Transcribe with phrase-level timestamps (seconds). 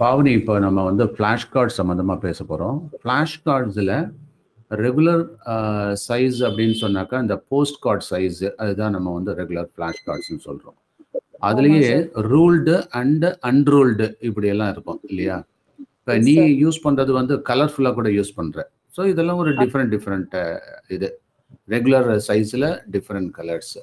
[0.00, 3.94] பாவனி இப்போ நம்ம வந்து ஃப்ளாஷ் கார்டு சம்மந்தமாக பேச போகிறோம் ஃப்ளாஷ் கார்ட்ஸில்
[4.70, 5.22] ரெகுலர்
[6.04, 10.78] சைஸ் அப்படின்னு சொன்னாக்கா இந்த போஸ்ட் கார்டு சைஸ் அதுதான் நம்ம வந்து ரெகுலர் ஃப்ளாஷ் கார்ட்ஸ்னு சொல்கிறோம்
[11.48, 11.92] அதுலேயே
[12.32, 15.36] ரூல்டு அண்டு அன்ரூல்டு இப்படியெல்லாம் இருக்கும் இல்லையா?
[15.96, 18.60] இப்போ நீ யூஸ் பண்ணுறது வந்து கலர்ஃபுல்லாக கூட யூஸ் பண்ணுற
[18.94, 20.34] ஸோ இதெல்லாம் ஒரு டிஃப்ரெண்ட் டிஃப்ரெண்ட்
[20.96, 21.08] இது.
[21.68, 23.74] ரெகுலர் சைஸில் டிஃப்ரெண்ட் கலர்ஸ்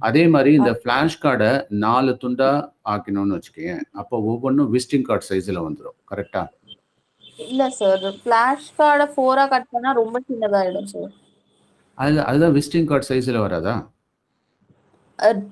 [0.00, 1.50] அதே மாதிரி இந்த ஃப்ளாஷ் கார்டை
[1.84, 2.50] நாலு துண்டா
[2.92, 6.42] ஆக்கணும்னு வச்சுக்கேன் அப்போ ஒவ்வொன்றும் விசிட்டிங் கார்டு சைஸில் வந்துடும் கரெக்டா
[7.38, 11.10] இல்ல சார் ஃபிளாஷ் கார்டை ஃபோரா கட் பண்ணா ரொம்ப சின்னதாயிடும் சார்
[11.98, 13.74] அதில் அதுதான் விசிட்டிங் கார்டு சைஸில் வராதா?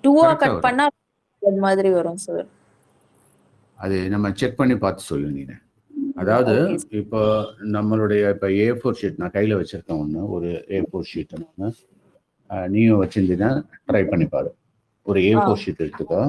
[0.02, 0.58] டூவா கட்.
[0.66, 0.84] பண்ணா
[1.42, 2.46] அது மாதிரி வரும் சார்
[3.78, 5.42] அது நம்ம செக் பண்ணி பார்த்து சொல்லு நீ
[6.22, 6.52] அதாவது.
[7.00, 7.20] இப்போ
[7.74, 11.74] நம்மளுடைய இப்போ ஏ ஃபோர் ஷீட் நான் கையில் வச்சிருக்கேன் ஒன்று ஒரு ஏ ஃபோர் ஷீட் நான்
[12.74, 13.50] நீயும் வச்சிருந்தீங்கன்னா
[13.88, 14.50] ட்ரை பண்ணி பாரு.
[15.06, 16.20] ஒரு ஏ ஃபோர் ஷீட் எடுத்துக்கோ.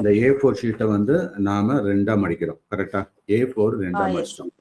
[0.00, 1.16] இந்த ஏ ஃபோர் ஷீட்டை வந்து
[1.48, 2.60] நாம ரெண்டா மடிக்கிறோம்.
[2.72, 3.00] கரெக்டா
[3.36, 4.04] ஏ ஃபோர் ரெண்டா.
[4.16, 4.52] மடிச்சிட்டோம்.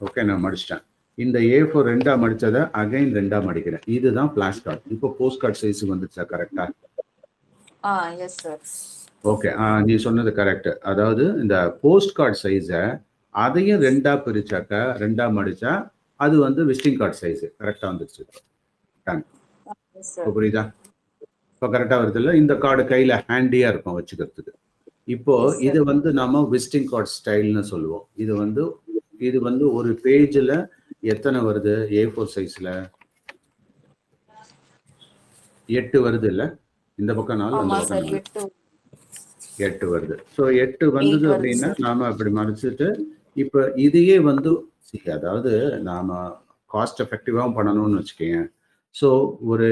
[0.00, 0.82] ஓகே நான் மடிச்சிட்டேன்.
[1.18, 3.84] இந்த ஏ ஃபோர் ரெண்டா மடிச்சதை அகைன் ரெண்டா மடிக்கிறேன்.
[3.96, 6.66] இதுதான் ஃபிளாஷ் கார்டு இப்போ போஸ்ட் கார்டு சைஸ் வந்துச்சா கரெக்டா
[9.32, 9.50] ஓகே
[9.86, 12.82] நீ சொன்னது கரெக்ட் அதாவது இந்த போஸ்ட் கார்டு சைஸை
[13.34, 15.72] அதையும் ரெண்டா பிரிச்சாக்கா ரெண்டா மடிச்சா
[16.20, 18.22] அது வந்து விசிட்டிங் கார்டு சைஸ் கரெக்டா வந்துருச்சு.
[19.06, 20.62] இப்போ புரியுதா?
[21.52, 22.32] இப்போ கரெக்டாக வருது இல்லை?
[22.40, 24.52] இந்த கார்டு கையில் ஹேண்டியாக இருக்கும் வச்சுக்கிறதுக்கு.
[25.14, 25.34] இப்போ.
[25.68, 28.04] இது வந்து நாம விசிட்டிங் கார்டு ஸ்டைல்னு சொல்லுவோம்.
[28.24, 28.62] இது வந்து
[29.28, 30.54] இது வந்து ஒரு பேஜில்
[31.12, 31.74] எத்தனை வருது?
[31.98, 32.72] ஏ ஃபோர் சைஸில்
[35.68, 36.46] எட்டு வருது இல்லை?
[36.98, 38.50] இந்த பக்கம் நாலு அந்த பக்கம்
[39.66, 40.16] எட்டு வருது.
[40.36, 41.70] ஸோ எட்டு வந்தது அப்படின்னா.
[41.86, 42.88] நாம அப்படி மறைச்சிட்டு
[43.44, 44.50] இப்போ இதையே வந்து
[45.16, 45.52] அதாவது
[45.88, 46.18] நாம
[46.70, 48.42] காஸ்ட் எஃபெக்டிவாகவும் பண்ணணும்னு வச்சுக்கோங்க
[48.96, 49.08] ஸோ
[49.50, 49.66] ஒரு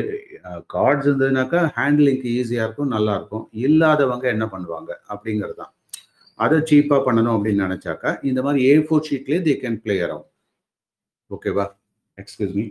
[0.75, 3.44] கார்ட்ஸ் இருந்ததுனாக்கா ஹேண்ட்லிங்க்கு ஈஸியாக இருக்கும் நல்லா இருக்கும்.
[3.67, 4.91] இல்லாதவங்க என்ன பண்ணுவாங்க?
[5.12, 5.72] அப்படிங்கிறது தான்
[6.39, 10.30] அதை சீப்பாக பண்ணணும் அப்படின்னு நினச்சாக்கா இந்த மாதிரி ஏ ஃபோர் ஷீட்லேயே தே கேன் பிளே அரவுண்ட்
[11.30, 11.67] ஓகேவா
[12.18, 12.67] excuse me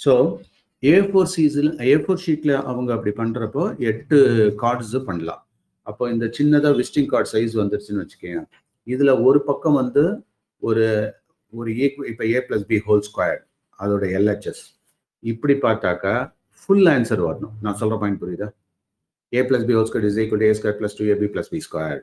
[0.00, 0.12] so
[0.82, 4.18] A four சீஸில் A four ஷீட்டில் அவங்க அப்படி பண்ணுறப்போ எட்டு
[4.62, 5.42] கார்ட்ஸு பண்ணலாம்.
[5.86, 8.42] அப்போ இந்த சின்னதாக விசிட்டிங் கார்டு சைஸ் வந்துருச்சுன்னு வச்சுக்கோங்க
[8.86, 10.04] இதில் ஒரு பக்கம் வந்து
[10.62, 10.86] ஒரு
[11.52, 13.40] ஒரு ஏ இப்போ A plus B whole square
[13.78, 14.64] அதோட எல்ஹெச்எஸ்
[15.32, 16.14] இப்படி பார்த்தாக்கா
[16.60, 17.54] ஃபுல் ஆன்சர் வரணும்.
[17.64, 18.48] நான் சொல்கிற பாயிண்ட் புரியுதா?
[19.32, 22.00] A plus B whole square is equal A square plus two AB plus B square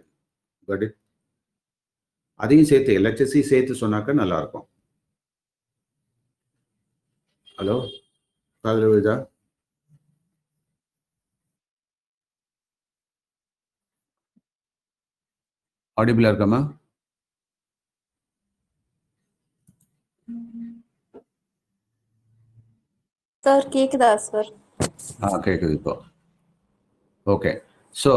[0.67, 0.85] but
[2.39, 4.65] அதையும் சேர்த்து எல்ஹெச்எஸ்சி சேர்த்து சொன்னாக்கா நல்லா இருக்கும்
[7.57, 7.75] ஹலோ
[8.63, 9.15] காதல் விழுதா?
[16.31, 16.59] இருக்காமா
[23.45, 24.49] சார் கேக்குதா சார்?
[25.25, 25.93] ஆ கேட்குது இப்போ.
[27.27, 27.51] ஓகே.
[27.95, 28.11] ஸோ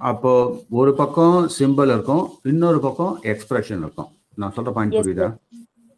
[0.00, 0.32] அப்போ
[0.80, 4.08] ஒரு பக்கம் சிம்பிள் இருக்கும் இன்னொரு பக்கம் எக்ஸ்பிரஷன் இருக்கும்.
[4.40, 5.28] நான் சொல்ற பாயிண்ட் புரியுதா?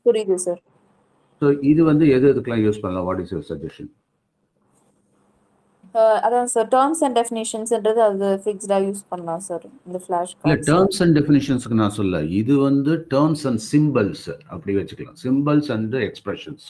[0.07, 0.61] புரியுது சார்
[1.43, 3.07] ஸோ இது வந்து எது எதுக்கெல்லாம் யூஸ் பண்ணலாம்?
[3.09, 3.91] வாட் இஸ் யுவர் சஜஷன்
[6.27, 11.17] அதான் சார் டேர்ம்ஸ் அண்ட் டெஃபினேஷன்ஸ்ன்றது அது ஃபிக்ஸ்டா யூஸ் பண்ணலாம் சார் இந்த ஃபிளாஷ் இல்லை டேர்ம்ஸ் அண்ட்
[11.19, 15.19] டெஃபினிஷன்ஸ்க்கு நான் சொல்ல இது வந்து டேர்ம்ஸ் அண்ட் சிம்பிள்ஸ் அப்படி வச்சுக்கலாம்.
[15.27, 16.69] Symbols and expressions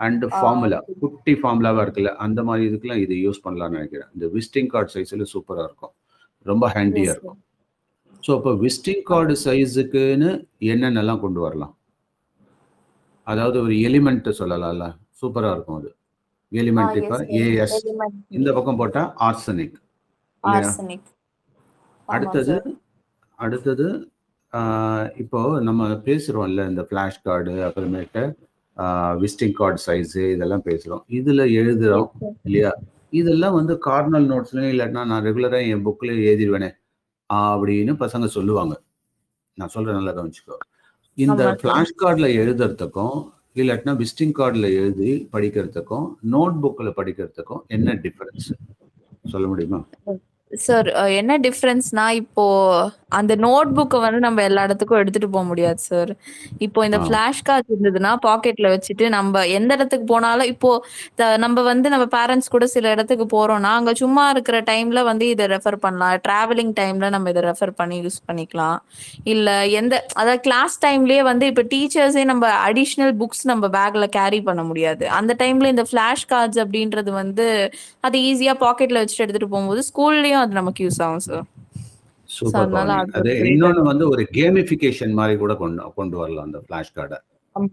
[0.00, 4.10] and formula குட்டி ஃபார்முலாவா இருக்குல்ல அந்த மாதிரி இதுக்கெல்லாம் இது யூஸ் பண்ணலாம்னு நினைக்கிறேன்.
[4.16, 5.94] இந்த விசிட்டிங் கார்டு சைஸில் சூப்பராக இருக்கும்.
[6.46, 7.38] ரொம்ப ஹேண்டியாக இருக்கும்.
[8.26, 10.30] ஸோ இப்போ விசிட்டிங் கார்டு சைஸுக்குன்னு
[10.72, 11.74] என்னென்னலாம் கொண்டு வரலாம்?
[13.26, 14.86] அதாவது ஒரு எலிமெண்ட் சொல்லலாம்ல.
[15.20, 15.90] சூப்பராக இருக்கும் அது.
[16.52, 17.78] எலிமெண்ட் இப்போ ஏஎஸ்
[18.38, 19.76] இந்த பக்கம் போட்டால் ஆர்சனிக்
[22.08, 22.56] அடுத்தது
[23.38, 23.86] அடுத்தது
[25.22, 28.22] இப்போ நம்ம பேசுறோம்ல இந்த ஃப்ளாஷ் கார்டு அப்புறமேட்டு
[29.22, 31.02] விசிட்டிங் கார்டு சைஸு இதெல்லாம் பேசுறோம்.
[31.08, 32.08] இதுல எழுதுறோம்
[32.42, 32.72] இல்லையா?
[33.10, 36.70] இதெல்லாம் வந்து கார்னல் நோட்ஸ்லயும் இல்லாட்டினா நான் ரெகுலரா என் புக்ல எழுதிடுவேனே
[37.30, 38.80] அப்படின்னு பசங்க சொல்லுவாங்க.
[39.54, 40.56] நான் சொல்றேன் நல்லா கவனிச்சுக்கோ.
[41.14, 41.56] இந்த.
[41.62, 48.52] ஃப்ளாஷ் கார்டில் எழுதுறதுக்கும் இல்லாட்டினா விசிட்டிங் கார்டில் எழுதி படிக்கிறதுக்கும் நோட் புக்கில் படிக்கிறதுக்கும் என்ன டிஃபரன்ஸ்
[49.28, 49.84] சொல்ல முடியுமா?
[50.58, 50.88] சார்
[51.20, 52.44] என்ன டிஃப்ரென்ஸ்னா இப்போ
[53.08, 56.10] அந்த நோட் புக்கை வந்து நம்ம எல்லா இடத்துக்கும் எடுத்துட்டு போக முடியாது சார்
[56.58, 56.98] இப்போ இந்த.
[57.04, 60.70] ஃபிளாஷ் கார்டு இருந்ததுன்னா பாக்கெட்ல வச்சுட்டு நம்ம எந்த இடத்துக்கு போனாலும் இப்போ
[61.36, 65.76] நம்ம வந்து நம்ம பேரண்ட்ஸ் கூட சில இடத்துக்கு போறோம்னா அங்க சும்மா இருக்கிற டைம்ல வந்து இதை ரெஃபர்
[65.76, 66.14] பண்ணலாம்.
[66.26, 68.78] டிராவலிங் டைம்ல நம்ம இதை ரெஃபர் பண்ணி யூஸ் பண்ணிக்கலாம்.
[69.24, 74.62] இல்ல எந்த அதாவது கிளாஸ் டைம்லயே வந்து இப்போ டீச்சர்ஸே நம்ம அடிஷ்னல் புக்ஸ் நம்ம பேக்ல கேரி பண்ண
[74.62, 75.08] முடியாது.
[75.20, 77.48] அந்த டைம்ல இந்த ஃபிளாஷ் கார்ட்ஸ் அப்படின்றது வந்து
[78.00, 81.44] அது ஈஸியா பாக்கெட்ல வச்சுட்டு எடுத்துட்டு போகும்போது ஸ்கூல்லயும் அது நமக்கு யூஸ் ஆகும் சார்
[83.50, 87.18] இன்னொன்னு வந்து ஒரு கேமிஃபிகேஷன் மாதிரி கூட கொண்டு கொண்டு வரலாம் அந்த ஃபிளாஷ் கார்டை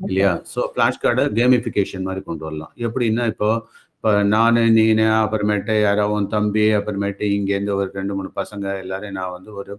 [0.08, 0.32] இல்லையா?
[0.54, 2.74] ஸோ ஃபிளாஷ் கார்டை கேமிஃபிகேஷன் மாதிரி கொண்டு வரலாம்.
[2.88, 3.50] எப்படின்னா இப்போ
[3.96, 9.36] இப்போ நான் நீனு அப்புறமேட்டு யாரோ உன் தம்பி அப்புறமேட்டு இங்கேருந்து ஒரு ரெண்டு மூணு பசங்க எல்லாரையும் நான்
[9.36, 9.74] வந்து ஒரு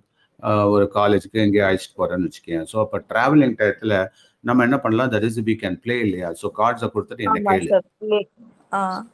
[0.75, 3.97] ஒரு காலேஜுக்கு எங்கேயோ அழைச்சிட்டு போறேன்னு வச்சுக்கேன் ஸோ அப்போ டிராவலிங் டயத்துல
[4.45, 5.11] நம்ம என்ன பண்ணலாம்?
[5.13, 6.29] த ரெசிபி கேன் ப்ளே இல்லையா?
[6.41, 8.21] ஸோ கார்ட்ஸை கொடுத்துட்டு என்ன கேளு.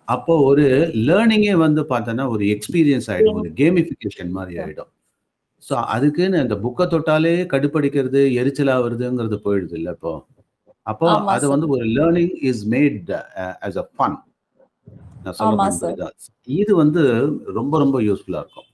[0.09, 0.65] அப்போ ஒரு
[1.09, 3.41] லேர்னிங்கே வந்து பார்த்தோன்னா ஒரு எக்ஸ்பீரியன்ஸ் ஆயிடும்.
[3.41, 4.91] ஒரு கேமிஃபிகேஷன் மாதிரி ஆயிடும்.
[5.63, 10.13] ஸோ அதுக்குன்னு அந்த புக்கை தொட்டாலே கடுப்படிக்கிறது எரிச்சலா வருதுங்கிறது போயிடுது இல்லை இப்போ.
[10.87, 11.47] அப்போ அது.
[11.55, 13.11] வந்து ஒரு learning is made
[13.67, 14.17] as a fun
[15.25, 15.37] நான்
[15.81, 16.07] சொல்ல?
[16.59, 17.03] இது வந்து
[17.59, 18.69] ரொம்ப ரொம்ப யூஸ்ஃபுல்லா இருக்கும்.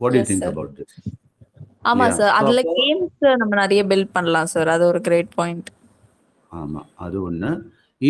[0.00, 0.46] What you think.
[0.50, 0.96] About this
[1.90, 2.06] ஆமா.
[2.18, 5.70] சார் அதுல கேம்ஸ் நம்ம நிறைய பில்ட் பண்ணலாம் சார் அது ஒரு கிரேட் பாயிண்ட்
[6.50, 7.50] ஆமா அது ஒண்ணு.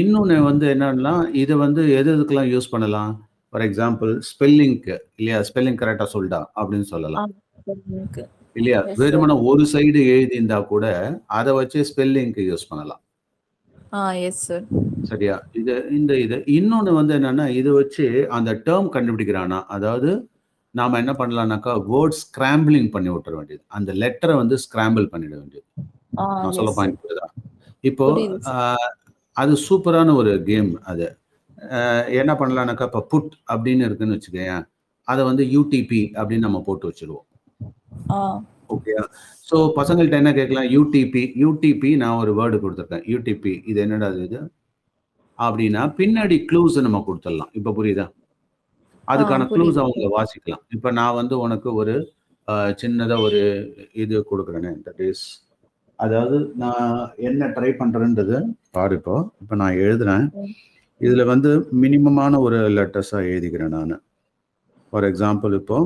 [0.01, 3.13] இன்னொன்னு வந்து என்னன்னா இதை வந்து எது எதுக்கெல்லாம் யூஸ் பண்ணலாம்?
[3.53, 5.39] ஃபார் எக்ஸாம்பிள் ஸ்பெல்லிங்க்கு இல்லையா?
[5.49, 7.31] ஸ்பெல்லிங் கரெக்டா சொல்டா அப்படின்னு சொல்லலாம்.
[8.57, 8.81] இல்லையா.
[9.01, 10.87] வெறுமனே ஒரு சைடு எழுதி இருந்தா கூட
[11.39, 13.01] அதை வச்சு ஸ்பெல்லிங்க்கு யூஸ் பண்ணலாம்.
[15.11, 15.35] சரியா?
[15.61, 16.37] இது இந்த இது.
[16.59, 18.07] இன்னொன்னு வந்து என்னன்னா இது வச்சு
[18.37, 20.11] அந்த டேர்ம் கண்டுபிடிக்கிறானா அதாவது
[20.75, 23.63] நாம என்ன பண்ணலாம்னாக்கா வேர்ட் ஸ்கிராம்பிளிங் பண்ணி விட்டுற வேண்டியது.
[23.79, 25.67] அந்த லெட்டரை வந்து ஸ்கிராம்பிள் பண்ணிட வேண்டியது.
[26.43, 26.73] நான் சொல்ல.
[26.79, 27.11] பாயிண்ட்
[27.91, 28.07] இப்போ
[29.37, 31.07] அது சூப்பரான ஒரு கேம் அது.
[32.21, 34.65] என்ன பண்ணலாம்னாக்கா இப்போ புட் அப்படின்னு இருக்குன்னு வச்சுக்கோயேன்.
[35.09, 37.27] அதை வந்து யூடிபி அப்படின்னு நம்ம போட்டு வச்சிருவோம்.
[38.11, 38.19] ஆ.
[38.71, 38.93] ஓகே
[39.49, 40.69] ஸோ பசங்கள்ட்ட என்ன கேட்கலாம்?
[40.75, 43.05] யூடிபி யூடிபி நான் ஒரு வேர்டு கொடுத்துருக்கேன்.
[43.13, 44.41] யூடிபி இது என்னடா இது?
[45.39, 47.53] அப்படின்னா பின்னாடி க்ளூஸ் நம்ம கொடுத்துடலாம்.
[47.55, 48.07] இப்போ புரியுதா?
[49.09, 49.47] அதுக்கான.
[49.53, 50.63] க்ளூஸ் அவங்க வாசிக்கலாம்.
[50.71, 51.95] இப்போ நான் வந்து உனக்கு ஒரு
[52.49, 53.41] ஆஹ், சின்னதா ஒரு
[54.03, 55.25] இது கொடுக்குறேனே தட் இஸ்
[55.99, 56.87] அதாவது நான்
[57.29, 58.37] என்ன ட்ரை பண்றேன்றது
[58.77, 59.17] பாரு இப்போ.
[59.43, 60.25] இப்போ நான் எழுதுறேன்.
[61.01, 61.51] இதுல வந்து
[61.83, 64.03] மினிமமான ஒரு லெட்டர்ஸா எழுதிக்கிறேன் நான்.
[64.93, 65.79] ஃபார் எக்ஸாம்பிள் இப்போ.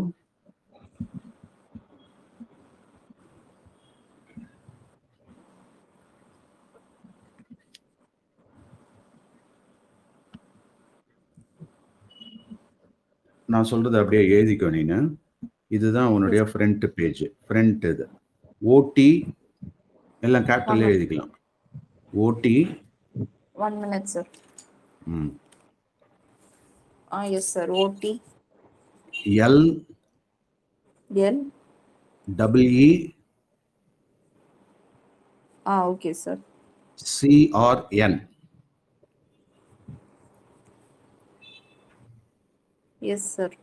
[13.48, 14.98] நான் சொல்றது அப்படியே எழுதிக்கோ நீனு.
[15.76, 18.06] இதுதான் உன்னுடைய ஃப்ரண்ட் பேஜ் ஃப்ரண்ட் இது.
[18.62, 19.10] ஓடி
[20.26, 20.92] எல்லாம் கேபிட்டல்ல ஆமா.
[20.92, 21.32] எழுதிக்கலாம்.
[22.12, 22.54] ஓடி
[23.56, 24.30] ஒன் மினிட் சார்
[25.12, 25.30] ம்.
[27.10, 28.12] ஆ yes sir O D
[29.40, 29.62] L.
[31.10, 31.42] L.
[32.28, 32.90] Double E
[35.66, 36.40] ஆ okay sir
[36.98, 38.18] CRN
[43.02, 43.56] yes sir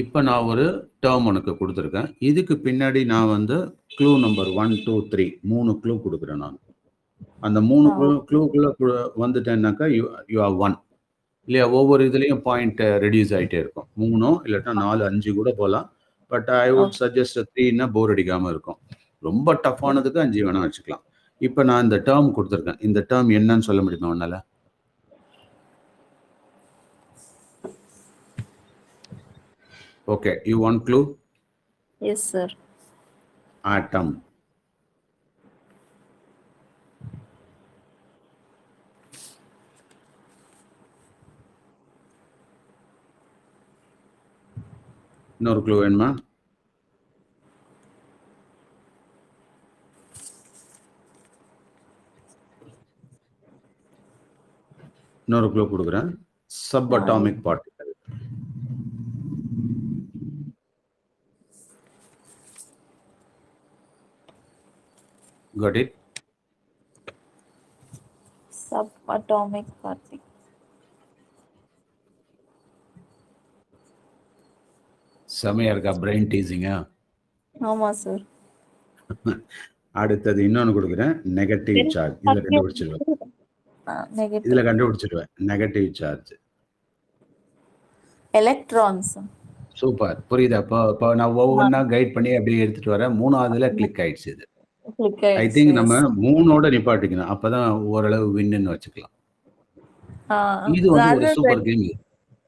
[0.00, 0.64] இப்போ நான் ஒரு
[1.04, 2.08] டேர்ம் உனக்கு கொடுத்துருக்கேன்.
[2.28, 3.56] இதுக்கு பின்னாடி நான் வந்து
[3.96, 6.56] clue number one two three மூணு க்ளூ கொடுக்குறேன் நான்.
[7.46, 7.88] அந்த மூணு.
[7.98, 10.02] க்ளூ க்ளூக்குள்ளே வந்துட்டேன்னாக்கா யூ
[10.34, 10.74] யூ ஆர் ஒன்
[11.48, 11.66] இல்லையா?
[11.78, 13.88] ஒவ்வொரு இதுலேயும் பாயிண்ட் ரெடியூஸ் ஆகிட்டே இருக்கும்.
[14.02, 15.86] மூணோ இல்லாட்டா நாலு அஞ்சு கூட போகலாம்
[16.32, 18.78] பட் ஐ வுட் சஜஸ்ட் த்ரீன்னா போர் அடிக்காமல் இருக்கும்.
[19.28, 21.04] ரொம்ப டஃப்பானதுக்கு அஞ்சு வேணா வச்சுக்கலாம்.
[21.40, 22.80] இப்போ நான் இந்த டேர்ம் கொடுத்துருக்கேன்.
[22.88, 24.36] இந்த டேர்ம் என்னன்னு சொல்ல முடியுமா உன்னால?
[30.06, 31.00] Okay you one clue
[32.00, 32.54] yes sir
[33.64, 34.08] atom.
[45.40, 46.08] இன்னொரு க்ளூ வேணுமா?
[55.28, 56.08] இன்னொரு க்ளூ கொடுக்குறேன்.
[56.46, 57.73] Sub atomic particle
[65.54, 65.90] got it.
[69.14, 70.28] Atomic particle
[75.28, 75.92] செமையா இருக்கா?
[76.02, 76.74] பிரெயின் டீசிங்கா
[77.54, 78.24] ஆமா சார்
[79.94, 81.12] அடுத்தது இன்னொன்னு கொடுக்குறேன்.
[81.38, 83.02] நெகட்டிவ் சார்ஜ் இதுல கண்டுபிடிச்சிருவேன்.
[84.20, 85.30] நெகட்டிவ் இதுல கண்டுபிடிச்சிருவேன்.
[85.50, 86.32] நெகட்டிவ் சார்ஜ்
[88.34, 89.12] எலக்ட்ரான்ஸ்
[89.80, 90.58] சூப்பர் புரியுதா?
[90.64, 93.14] இப்போ இப்போ நான் ஒவ்வொன்றா கைட் பண்ணி அப்படியே எடுத்துட்டு வரேன்.
[93.20, 94.44] மூணாவதுல கிளிக் ஆயிடுச்சு இது.
[95.42, 97.30] ஐ திங்க் நம்ம மூணோட நிப்பாட்டிக்கணும்.
[97.34, 99.12] அப்பதான் ஓரளவு வின்னு வச்சுக்கலாம்.
[100.78, 101.84] இது வந்து ஒரு சூப்பர் கேம்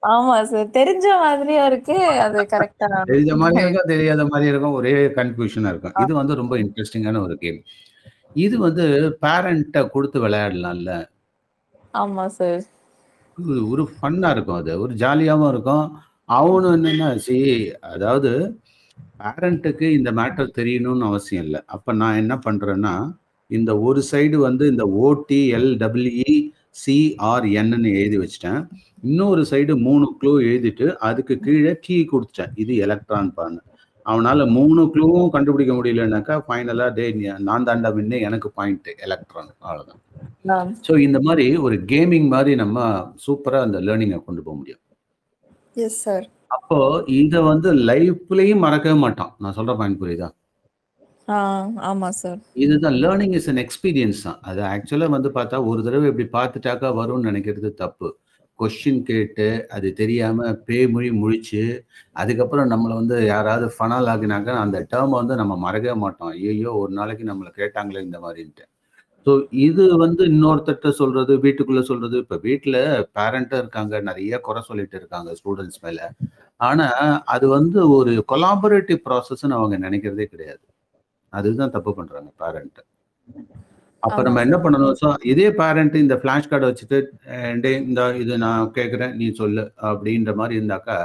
[0.03, 1.95] ஆமா சார் தெரிஞ்ச மாதிரியா இருக்கு.
[2.25, 4.77] அது கரெக்டா தெரிஞ்ச மாதிரி இருக்கும் தெரியாத மாதிரி இருக்கும்.
[4.81, 5.97] ஒரே கன்ஃபியூஷனா இருக்கும்.
[6.05, 7.61] இது வந்து ரொம்ப இன்ட்ரெஸ்டிங்கான ஒரு கேம்
[8.45, 8.85] இது வந்து
[9.25, 10.93] பேரண்ட்டை கொடுத்து விளையாடலாம்ல.
[11.95, 12.63] ஆமா சார்
[13.73, 14.73] ஒரு ஃபன்னா இருக்கும் அது.
[14.85, 15.87] ஒரு ஜாலியாகவும் இருக்கும்.
[16.39, 17.37] அவனும் என்னன்னா சி
[17.95, 18.31] அதாவது
[19.21, 21.61] பேரண்ட்டுக்கு இந்த மேட்டர் தெரியணும்னு அவசியம் இல்லை.
[21.75, 22.95] அப்போ நான் என்ன பண்ணுறேன்னா
[23.51, 26.33] இந்த ஒரு சைடு வந்து இந்த ஓடி எல் டபிள்இ
[26.83, 28.61] சிஆர்என்னு எழுதி வச்சிட்டேன்.
[29.09, 32.53] இன்னொரு சைடு மூணு க்ளூ எழுதிட்டு அதுக்கு கீழே கீ கொடுத்துட்டேன்.
[32.63, 33.63] இது எலக்ட்ரான் பான்னு
[34.07, 37.07] அவனால மூணு க்ளூவும் கண்டுபிடிக்க முடியலனாக்கா ஃபைனலாக டே
[37.47, 42.85] நான் தாண்டா வின்னு எனக்கு பாயிண்ட் எலக்ட்ரான் அவ்வளோதான் ஸோ இந்த மாதிரி ஒரு கேமிங் மாதிரி நம்ம
[43.25, 44.83] சூப்பராக அந்த லேர்னிங்கை கொண்டு போக முடியும்.
[45.77, 46.79] எஸ் சார் அப்போ
[47.17, 50.29] இதை வந்து லைஃப்லயும் மறக்கவே மாட்டான் நான் சொல்ற பாயிண்ட் புரியுதா
[51.87, 52.41] ஆமா சார்.
[52.57, 54.39] இதுதான் லேர்னிங் இஸ் அன் எக்ஸ்பீரியன்ஸ் தான்.
[54.43, 58.09] அது ஆக்சுவலா வந்து பார்த்தா, ஒரு தடவ இப்படி பார்த்துட்டாக்கா வரும்னு நெனைக்கிறது தப்பு.
[58.59, 60.39] கொஸ்டின் கேட்டு, அது தெரியாம
[60.69, 61.63] பேய்மொழி முழிச்சு,
[62.17, 66.33] அதுக்கப்புறம் நம்மள வந்து யாராவது ஃபனால் ஆக்குனாக்கா, அந்த டேர்ம வந்து நம்ம மறக்கவே மாட்டோம்.
[66.37, 66.73] ஐய்யய்யோ!
[66.83, 68.65] ஒரு நாளைக்கு நம்மள கேட்டாங்களே இந்த மாரின்ட்டு.
[69.27, 72.77] ஸோ இது வந்து இன்னொருத்தர்ட்ட சொல்றது, வீட்டுக்குள்ள சொல்றது, இப்ப வீட்ல
[73.19, 74.01] பேரண்ட்டும் இருக்காங்க.
[74.01, 76.01] நெறைய குறை சொல்லிட்டு இருக்காங்க ஸ்டூடண்ட்ஸ் மேல.
[76.61, 76.87] ஆனா,
[77.27, 80.65] அது வந்து ஒரு கொலாபரேட்டிவ் ப்ராசஸ்ன்னு அவங்க நெனைக்கிறதே கிடையாது.
[81.33, 82.81] அதுதான் தப்பு பண்றாங்க பேரண்ட்.
[84.03, 84.57] அப்ப நம்ம என்ன.
[84.57, 84.95] பண்ணணும்?
[84.95, 86.99] ஸோ இதே பேரண்ட் இந்த ஃபிளாஷ் கார்ட வச்சுட்டு,
[87.61, 90.99] டேய் இந்தா இது நான் கேட்கிறேன், நீ சொல்லு அப்படின்ற மாரி இருந்தாக்கா,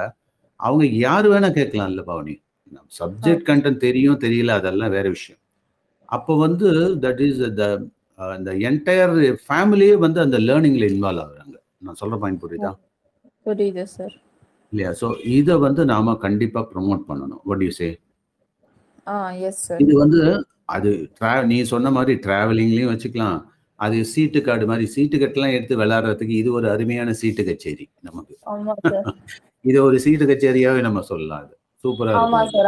[0.59, 2.35] அவங்க யாரு வேணா கேட்கலாம்ல பவானி.
[2.71, 2.81] ஆ.
[2.99, 5.39] சப்ஜெக்ட் கன்டென்ட் தெரியும், தெரியல அதெல்லாம் வேற விஷயம்.
[6.09, 6.69] அப்போ வந்து
[7.01, 7.65] தட் இஸ் த
[8.29, 9.13] அந்த என்டயர்
[9.43, 11.55] ஃபேமிலியே வந்து அந்த லேர்னிங்ல இன்வால்வ் ஆகுறாங்க.
[11.81, 12.41] நான் சொல்ற பாயிண்ட்!
[12.43, 12.71] புரியுதா?
[13.45, 14.15] புரியுது சார்.
[14.73, 14.91] இல்லையா?
[14.99, 17.41] ஸோ இத வந்து நாம கண்டிப்பா ப்ரமோட் பண்ணணும்.
[17.49, 17.89] What you say?
[19.07, 19.15] Ah
[19.47, 19.81] yes sir.
[19.85, 20.21] இது வந்து
[20.75, 20.91] அது
[21.49, 23.39] நீ சொன்ன மாரி டிராவலிங்லயும் வச்சுக்கலாம்.
[23.79, 28.33] அது சீட்டு கார்டு மாரி சீட்டு கட்டெல்லாம் எடுத்து விளையாடுறதுக்கு இது ஒரு அருமையான சீட்டு கச்சேரி நமக்கு.
[29.69, 31.53] இத ஒரு சீட்டு கச்சேரியாவே நம்ம சொல்லலாம் அது.
[31.83, 32.39] சூப்பரா ஆமா.
[32.53, 32.67] சார்.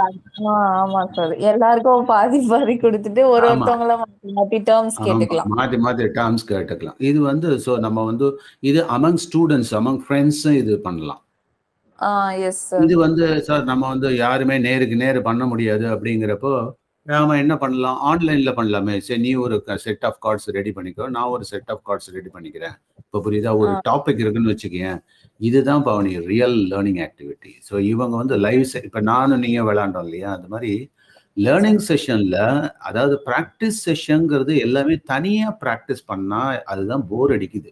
[0.83, 1.33] ஆமா சார்.
[1.49, 3.45] எல்லாருக்கும் பாதி பாதி குடுத்துட்டு ஒரு.
[3.49, 3.95] ஒருத்தவங்கள
[4.37, 4.97] மாத்தி டெர்ம்ஸ்.
[5.07, 5.49] கேட்டுக்கலாம்.
[5.59, 6.97] மாத்தி மாத்தி டெர்ம்ஸ் கேட்டுக்கலாம்.
[7.09, 8.29] இது வந்து ஸோ நம்ம வந்து
[8.69, 11.21] இது அமங் ஸ்டூடண்ட்ஸ், அமங் ஃபிரெண்ட்ஸும் இது பண்ணலாம்.
[12.85, 16.53] இது வந்து சார் நம்ம வந்து யாருமே நேருக்கு நேரு பண்ண முடியாது அப்படிங்கிறப்போ,
[17.07, 17.97] நாம என்ன பண்ணலாம்?
[18.09, 18.93] ஆன்லைன்ல பண்ணலாமே.
[18.97, 21.05] சரி நீ ஒரு செட் ஆஃப் கார்ட்ஸ் ரெடி பண்ணிக்கோ.
[21.09, 22.75] நான் ஒரு செட் ஆஃப் கார்ட்ஸ் ரெடி பண்ணிக்கிறேன்.
[23.01, 23.51] இப்ப புரியுதா?
[23.57, 24.99] ஒரு டாபிக் இருக்குன்னு வச்சுக்கயேன்.
[25.39, 27.51] இதுதான் Bhavani real learning activity.
[27.69, 30.29] So இவங்க வந்து லைவ் இப்ப நானும் நீயும் விளையாண்டோம் இல்லையா?
[30.37, 30.73] அந்த மாரி
[31.37, 31.81] லேர்னிங்.
[31.89, 32.37] செஷன்ல
[32.79, 37.69] அதாவது பிராக்டிஸ் செஷன்ங்கிறது எல்லாமே தனியா பிராக்டிஸ் பண்ணா அதுதான் போர் அடிக்குது.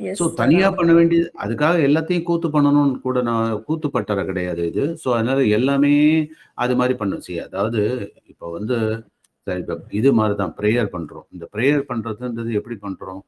[0.00, 0.34] So sir.
[0.40, 0.76] தனியா ஆமா.
[0.78, 4.84] பண்ண வேண்டியது அதுக்காக எல்லாத்தையும் கூத்து பண்ணணும்னு கூட நான் கூத்து பட்டறை கிடையாது இது.
[5.02, 5.92] ஸோ அதனால எல்லாமே
[6.58, 7.22] அது மாரி பண்ணும்.
[7.26, 7.80] சி அதாவது
[8.32, 8.76] இப்ப வந்து
[9.46, 11.26] சரி இப்ப இது மாரி தான் பிரேயர் பண்றோம்.
[11.32, 13.22] இந்த பிரேயர் பண்றதுன்றது எப்படி பண்றோம்?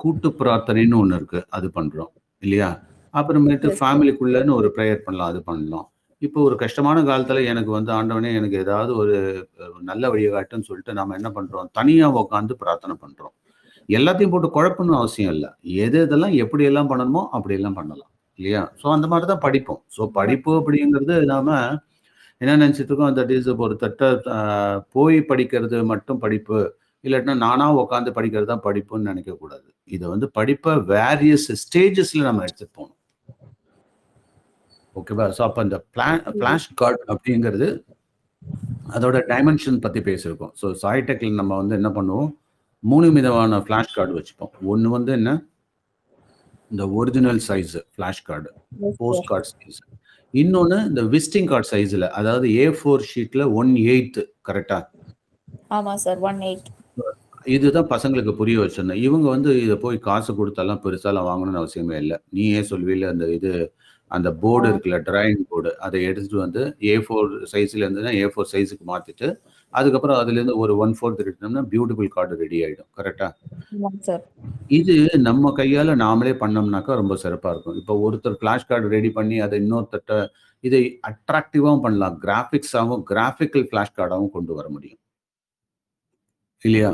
[0.00, 1.40] கூட்டு பிரார்த்தனைன்னு ஒண்ணு இருக்கு.
[1.50, 2.10] அது பண்றோம்.
[2.42, 2.70] இல்லையா?
[3.14, 3.78] அப்புறமேட்டு சார்.
[3.80, 5.30] ஃபேமிலிக்குள்ளன்னு ஒரு பிரேயர் பண்ணலாம்.
[5.32, 5.86] அது பண்ணலாம்.
[6.22, 9.16] இப்போ ஒரு கஷ்டமான காலத்துல எனக்கு வந்து ஆண்டவனே எனக்கு ஏதாவது ஒரு
[9.82, 11.68] நல்ல வழிய காட்டுன்னு சொல்லிட்டு நாம என்ன பண்றோம்?
[11.72, 13.34] தனியா உட்கார்ந்து பிரார்த்தனை பண்றோம்.
[13.88, 15.46] எல்லாத்தையும் போட்டு குழப்பணும்னு அவசியம் இல்ல.
[15.84, 18.10] எது எதெல்லாம் எப்படியெல்லாம் பண்ணணுமோ அப்படியெல்லாம் பண்ணலாம்.
[18.38, 18.62] இல்லையா?
[18.80, 19.82] ஸோ அந்த மாரி தான் படிப்போம்.
[19.96, 21.48] ஸோ படிப்பு அப்படிங்கிறது நாம
[22.40, 23.14] என்ன நெனைச்சிட்டு இருக்கோம்?
[23.18, 24.40] தட் இஸ் ஒருத்தர்ட்ட அ
[24.92, 26.58] போய் படிக்கிறது மட்டும் படிப்பு.
[27.04, 29.66] இல்லாட்டினா நானா உட்கார்ந்து படிக்கிறது தான் படிப்புன்னு நெனைக்கக்கூடாது.
[29.90, 32.96] இத வந்து படிப்ப வேரியஸ் ஸ்டேஜஸ்ல நம்ம எடுத்துட்டு போணும்.
[34.96, 35.26] ஓகேவா?
[35.38, 36.36] ஸோ அப்ப அந்த பிளா புரியுது.
[36.36, 37.68] ஃபிளாஷ் கார்ட் அப்படிங்கிறது
[38.94, 40.52] அதோட டைமென்ஷன் பத்தி பேசியிருக்கோம்.
[40.60, 42.30] ஸோ சாய்டெக்ல நம்ம வந்து என்ன பண்ணுவோம்?
[42.86, 44.52] 3 விதமான ஃபிளாஷ் கார்டு வச்சுப்போம்.
[44.72, 45.30] ஒண்ணு வந்து என்ன?
[46.70, 48.48] இந்த original size flash card.
[49.00, 49.26] Post.
[49.30, 49.80] Card size.
[50.34, 54.78] இன்னொன்னு இந்த விசிட்டிங் கார்ட் சைஸ்ல அதாவது ஏ4 ஷீட்ல 1/8 கரெக்ட்டா?
[55.76, 56.20] ஆமா சார்.
[56.24, 56.66] 1/8
[57.54, 59.02] இதுதான் பசங்களுக்கு புரிய வச்சிருந்தேன்.
[59.06, 62.14] இவங்க வந்து இத போய் காசு குடுத்தெல்லாம் பெருசாலாம் வாங்கணும்னு அவசியமே இல்ல.
[62.36, 63.52] நீயே சொல்லுவீல்ல அந்த இது
[64.10, 64.28] அந்த.
[64.42, 65.72] போர்டு இருக்குல்ல டிராயிங் போர்டு.
[65.86, 69.28] அத எடுத்துட்டு வந்து ஏ4 சைஸ்ல இருந்ததுன்னா ஏ4 சைஸ்க்கு மாத்திட்டு,
[69.74, 72.58] அதுக்கப்புறம் அதுலேருந்து ஒரு 1/4 எடுத்தோம்னா பியூட்டிஃபுல் கார்டு ரெடி?
[73.74, 74.22] ஆமாங்க சார்.
[74.78, 74.94] இது
[75.28, 77.78] நம்ம கையால நாமளே பண்ணோம்னாக்கா ரொம்ப சிறப்பா இருக்கும்.
[77.80, 80.14] இப்போ ஒருத்தர் ஃபிளாஷ் கார்டு ரெடி பண்ணி அத இன்னொருத்தர்ட்ட
[80.64, 82.16] இதை அட்ராக்டிவாவும் பண்ணலாம்.
[82.24, 85.00] கிராபிக்ஸாவும் கிராபிக்கல் ஃபிளாஷ் கார்டாவும் கொண்டு வர முடியும்.
[86.62, 86.92] இல்லையா?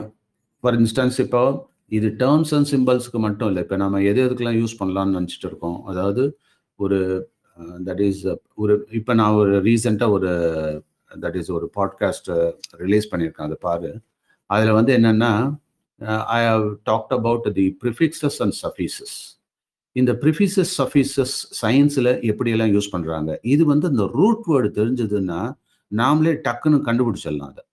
[0.64, 1.42] ஃபார் இன்ஸ்டன்ஸ் இப்போ
[1.98, 3.60] இது டெர்ம்ஸ் அண்ட் சிம்பல்ஸ்க்கு மட்டும் இல்ல.
[3.64, 5.78] இப்ப நம்ம எது எதுக்கெல்லாம் யூஸ் பண்ணலாம்னு நெனச்சுட்டு இருக்கோம்.
[5.90, 6.22] அதாவது
[6.78, 6.98] ஒரு
[7.88, 8.22] தட் இஸ்
[8.62, 10.30] ஒரு இப்ப நான் ஒரு ரீசென்ட்டா ஒரு
[11.20, 13.48] தட் இஸ் ஒரு பாட்காஸ்ட் ரிலீஸ் uh, பண்ணியிருக்கேன்.
[13.48, 14.00] அதை பாரு.
[14.46, 15.60] அதில் வந்து என்னென்னா
[16.24, 19.40] I have talked about the prefixes and suffixes
[19.92, 25.54] இந்த ப்ரிஃபிசஸ் சஃபீசஸ் சயின்ஸில் எப்படியெல்லாம் யூஸ் பண்ணுறாங்க இது வந்து இந்த ரூட் வேர்டு தெரிஞ்சதுன்னா,
[25.96, 27.64] நாமளே டக்குன்னு கண்டுபிடிச்சிடலாம் அதை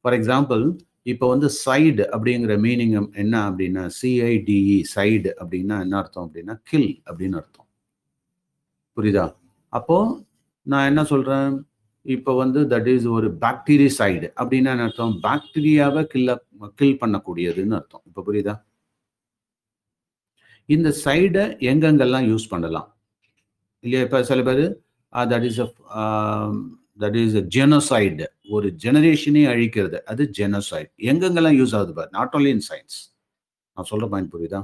[0.00, 6.60] ஃபார் எக்ஸாம்பிள் இப்போ வந்து சைடு அப்படிங்கிற மீனிங் என்ன அப்படின்னா, சிஐடிஇ சைடு அப்படின்னா என்ன அர்த்தம் அப்படின்னா,
[6.64, 7.66] கில் அப்படின்னு அர்த்தம்.
[8.96, 9.34] புரியுதா?
[9.68, 10.24] அப்போ
[10.62, 11.69] நான் என்ன சொல்றேன்?
[12.06, 15.14] இப்போ வந்து தட் இஸ் ஒரு பாக்டீரியசைடு அப்படின்னா என்ன அர்த்தம்?
[15.26, 16.30] பாக்டீரியாவை கில்ல
[16.80, 18.02] கில் பண்ணக்கூடியதுன்னு அர்த்தம்.
[18.08, 18.54] இப்போ புரியுதா?
[20.68, 22.88] இந்த சைடை எங்கெங்கெல்லாம் யூஸ் பண்ணலாம்?
[23.84, 24.02] இல்லையா?
[24.06, 24.64] இப்போ சில பேர்
[25.32, 25.68] that is a
[27.02, 28.26] that is a genocide
[28.56, 29.98] ஒரு ஜெனரேஷனே அழிக்கிறது.
[30.12, 30.90] அது ஜெனோசைட்.
[31.10, 32.10] எங்கெங்கெல்லாம் யூஸ் ஆகுது பாரு.
[32.18, 32.98] நாட் ஓன்லி இன் சயின்ஸ்
[33.76, 34.60] நான் சொல்ற பாயிண்ட் புரியுதா?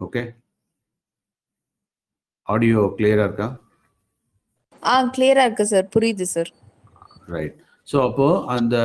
[0.00, 0.22] ஓகே.
[2.52, 3.48] ஆடியோ கிளியரா இருக்கா?
[4.82, 5.86] ஆ கிளியரா இருக்கு சார்.
[5.94, 6.50] புரியுது சார்.
[7.34, 7.56] ரைட்.
[7.88, 8.26] ஸோ அப்போ
[8.56, 8.76] அந்த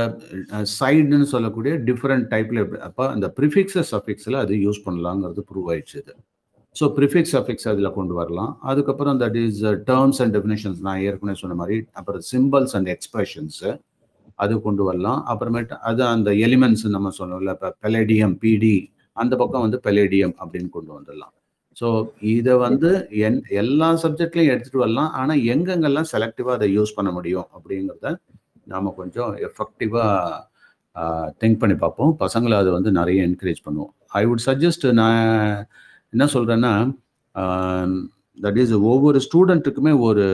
[0.78, 6.14] சைடுன்னு சொல்லக்கூடிய டிஃபரண்ட் டைப்ல அப்ப அந்த பிரிஃபிக்ஸஸ், சஃபிக்ஸ்ல அது யூஸ் பண்ணலாங்கிறது ப்ரூவ் ஆயிடுச்சு இது.
[6.76, 11.58] ஸோ ப்ரிஃபிக்ஸ் அஃபிக்ஸ் அதில் கொண்டு வரலாம் அதுக்கப்புறம் that is terms and definitions நான் ஏற்கனவே சொன்ன
[11.62, 13.70] மாதிரி அப்புறம் சிம்பிள்ஸ் அண்ட் எக்ஸ்பிரஷன்ஸு
[14.44, 18.76] அது கொண்டு வரலாம் அப்புறமேட்டு அது அந்த எலிமெண்ட்ஸ் நம்ம சொன்னோம்ல இப்போ பெலேடியம் பிடி
[19.18, 21.34] அந்த பக்கம் வந்து பெலேடியம் அப்படின்னு கொண்டு வந்துடலாம்
[21.80, 21.88] ஸோ
[22.36, 22.90] இதை வந்து
[23.28, 25.12] என் எல்லா சப்ஜெக்ட்லையும் எடுத்துகிட்டு வரலாம்.
[25.22, 28.14] ஆனால் எங்கெங்கெல்லாம் செலக்டிவாக அதை யூஸ் பண்ண முடியும் அப்படிங்கிறத
[28.74, 30.44] நாம் கொஞ்சம் எஃபெக்டிவாக
[31.42, 32.14] திங்க் பண்ணி பார்ப்போம்.
[32.24, 33.92] பசங்களை அதை வந்து நிறைய என்கரேஜ் பண்ணுவோம்.
[34.20, 35.22] ஐ வுட் சஜஸ்ட் நான்
[36.14, 36.74] என்ன சொல்கிறேன்னா
[38.46, 40.26] தட் இஸ் ஒவ்வொரு ஸ்டூடெண்ட்டுக்குமே ஒரு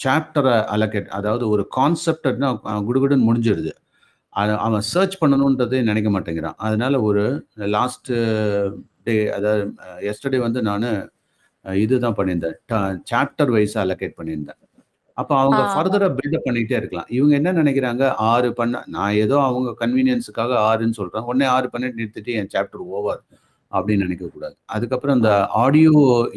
[0.00, 2.48] சாப்டரை அலோகேட் அதாவது ஒரு கான்செப்ட்னா
[2.88, 3.72] குடுகுடுன்னு முடிஞ்சிடுது
[4.32, 6.58] அது அவன் சர்ச் பண்ணணுன்றதே நினைக்க மாட்டேங்கிறான்.
[6.58, 7.22] அதனால ஒரு
[7.76, 8.10] லாஸ்ட்
[9.04, 9.62] டே அதாவது
[10.10, 10.86] எஸ்டர்டே வந்து நான்
[11.64, 12.56] இதுதான் பண்ணியிருந்தேன்.
[13.10, 14.60] சாப்டர் வைஸ் அலோகேட் பண்ணியிருந்தேன்.
[15.16, 15.60] அப்போ அவங்க.
[15.72, 17.08] ஃபர்தராக பில்டப் பண்ணிகிட்டே இருக்கலாம்.
[17.10, 18.04] இவங்க என்ன நினைக்கிறாங்க?
[18.32, 23.22] ஆறு பண்ண நான் ஏதோ அவங்க கன்வீனியன்ஸுக்காக ஆறுன்னு சொல்கிறேன் உடனே ஆறு பண்ணிட்டு நிறுத்திட்டு என் சாப்டர் ஓவர்
[23.72, 25.32] அப்படின்னு நினைக்கக்கூடாது அதுக்கப்புறம் இந்த
[25.62, 25.92] ஆடியோ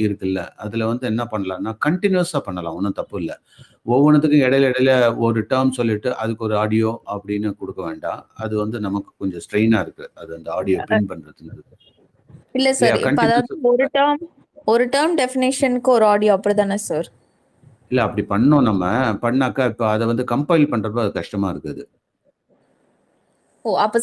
[0.06, 2.76] இருக்குல்ல அதில் வந்து என்ன பண்ணலாம்னா கண்டினியூஸாக பண்ணலாம்.
[2.76, 3.38] ஒன்றும் தப்பு இல்லை.
[3.86, 8.22] ஒவ்வொன்றுத்துக்கும் இடையில இடையில ஒரு டேர்ம் சொல்லிட்டு அதுக்கு ஒரு ஆடியோ அப்படின்னு கொடுக்க வேண்டாம்.
[8.36, 11.64] அது வந்து நமக்கு கொஞ்சம் ஸ்ட்ரெயினாக இருக்குது அது அந்த ஆடியோ பிரிண்ட் பண்ணுறதுங்கிறது
[12.54, 12.98] இல்ல சார்
[13.72, 14.24] ஒரு டேர்ம்
[14.68, 17.08] ஒரு டேர்ம் டெஃபினேஷனுக்கு ஒரு ஆடியோ அப்படிதானே சார்
[17.92, 18.84] இல்லை அப்படி பண்ணோம் நம்ம.
[19.24, 21.84] பண்ணாக்கா இப்போ அதை வந்து கம்பைல் பண்ணுறப்ப அது கஷ்டமாக இருக்குது
[23.66, 24.00] ஓ அப்ப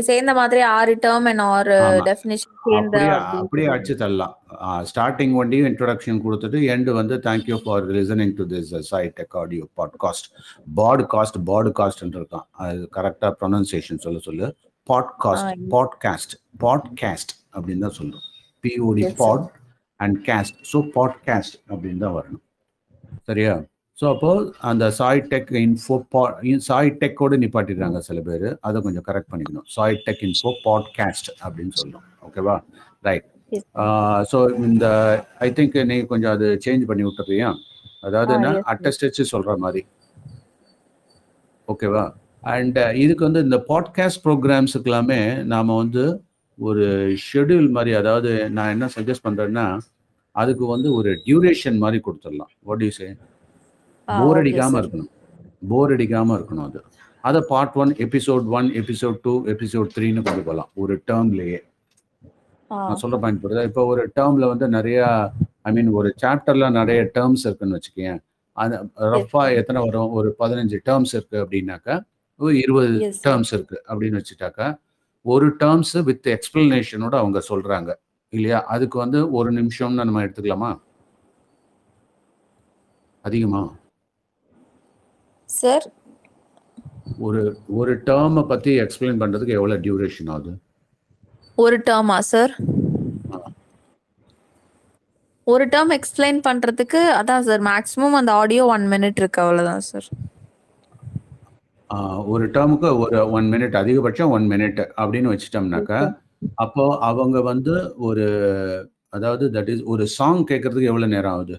[0.00, 2.04] சேர்ந்த மாதிரி ஆறு டேர்ம் அண்ட் ஆமா.
[2.06, 4.34] டெஃபினேஷன் சேர்ந்த அப்படியே அப்படி அப்படியே அடிச்சு தள்ளலாம்
[4.82, 10.28] ஸ்டார்டிங் வண்டியும் இன்ட்ரடக்ஷன் கொடுத்துட்டு எண்டு வந்து thank you for listening to this side audio podcast
[10.76, 14.48] podcast பாட்காஸ்ட்னு இருக்கான் அது கரெக்டாக ப்ரொனன்சியேஷன் சொல்ல சொல்லு.
[14.86, 15.52] பாட்காஸ்ட்.
[15.70, 18.26] பாட்காஸ்ட் பாட்காஸ்ட் அப்படின்னு தான் சொல்றோம்.
[18.64, 19.04] POD.
[19.16, 19.46] Pod
[20.00, 22.44] and cast so podcast அப்படின்னு தான் வரணும்.
[23.28, 23.54] சரியா?
[24.04, 24.30] ஸோ அப்போ
[24.70, 26.22] அந்த சாய் டெக் இன்ஃபோ பா
[26.66, 28.44] சாய் டெக்கோடு நிப்பாட்டிடுறாங்க சில பேர்.
[28.66, 29.64] அதை கொஞ்சம் கரெக்ட் பண்ணிக்கணும்.
[29.74, 32.56] சாய் டெக் இன்ஃபோ பாட்காஸ்ட் அப்படின்னு சொல்லணும் ஓகேவா
[33.06, 33.26] ரைட்.
[34.30, 34.84] ஸோ இந்த
[35.46, 37.48] ஐ திங்க் நீ கொஞ்சம் அது சேஞ்ச் பண்ணி விட்டுறியா?
[38.08, 38.52] அதாவது என்ன.
[38.72, 39.82] அட்டஸ்டச்சு சொல்ற மாதிரி.
[41.68, 42.04] ஓகேவா
[42.54, 45.20] அண்ட் இதுக்கு வந்து இந்த பாட்காஸ்ட் ப்ரோக்ராம்ஸுக்கு எல்லாமே
[45.52, 46.04] நாம வந்து
[46.58, 46.86] ஒரு
[47.28, 49.68] ஷெட்யூல் மாதிரி அதாவது நான் என்ன சஜஸ்ட் பண்றேன்னா
[50.36, 52.52] அதுக்கு வந்து ஒரு டியூரேஷன் மாதிரி கொடுத்துடலாம்.
[52.68, 53.08] வாட் யூ சே
[54.08, 54.80] போர் அடிக்காம.
[54.82, 55.10] இருக்கணும்.
[55.68, 56.80] போர் அடிக்காம இருக்கணும் அது.
[57.24, 61.60] அதை part one episode one episode two episode த்ரீன்னு கொண்டு போகலாம் ஒரு டேர்ம்லயே
[62.70, 63.64] நான் சொல்ற பாயிண்ட் புரியுதா?
[63.64, 64.98] இப்போ ஒரு டேர்ம்ல வந்து நிறைய
[65.62, 68.18] ஐ மீன் ஒரு சாப்டர்ல நிறைய டேர்ம்ஸ் இருக்குன்னு வச்சுக்கேன்
[68.56, 68.74] அது
[69.12, 70.10] ரஃபா எத்தனை வரும்?
[70.12, 71.94] ஒரு பதினஞ்சு டேர்ம்ஸ் இருக்கு அப்படின்னாக்கா
[72.62, 72.88] இருபது.
[73.26, 74.66] டேர்ம்ஸ் இருக்கு அப்படின்னு வச்சுட்டாக்கா
[75.24, 77.90] ஒரு டேர்ம்ஸ் வித் எக்ஸ்பிளனேஷனோட அவங்க சொல்றாங்க.
[78.32, 78.58] இல்லையா?
[78.74, 80.70] அதுக்கு வந்து ஒரு நிமிஷம்னு நம்ம எடுத்துக்கலாமா?
[83.24, 83.62] அதிகமா?
[85.54, 85.84] சார்
[87.20, 87.40] ஒரு
[87.76, 90.52] ஒரு டேர்மை பத்தி எக்ஸ்பிளைன் பண்றதுக்கு எவ்வளவு டியூரேஷன் ஆகுது?
[91.58, 92.52] ஒரு டேர்மா சார்
[95.46, 100.06] ஒரு டேர்ம் எக்ஸ்பிளைன் பண்றதுக்கு அதான் சார் மேக்ஸிமம் அந்த ஆடியோ ஒன் மினிட் இருக்கு அவ்வளவுதான் சார்
[102.26, 106.00] ஒரு டேர்முக்கு ஒரு ஒன் மினிட் அதிகபட்சம் ஒன் மினிட் அப்படின்னு வச்சுட்டோம்னாக்கா
[106.58, 107.74] அப்போ அவங்க வந்து
[108.06, 108.24] ஒரு
[109.12, 111.56] அதாவது தட் இஸ் ஒரு சாங் கேட்கறதுக்கு எவ்வளவு நேரம் ஆகுது?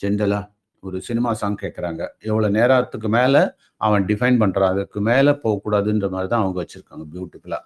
[0.00, 0.40] ஜென்ரலா
[0.86, 3.42] ஒரு சினிமா சாங் கேட்குறாங்க எவ்வளோ நேரத்துக்கு மேலே
[3.86, 7.64] அவன் டிஃபைன் பண்ணுறான் அதுக்கு மேலே போகக்கூடாதுன்ற மாதிரி தான் அவங்க வச்சுருக்காங்க பியூட்டிஃபுல்லாக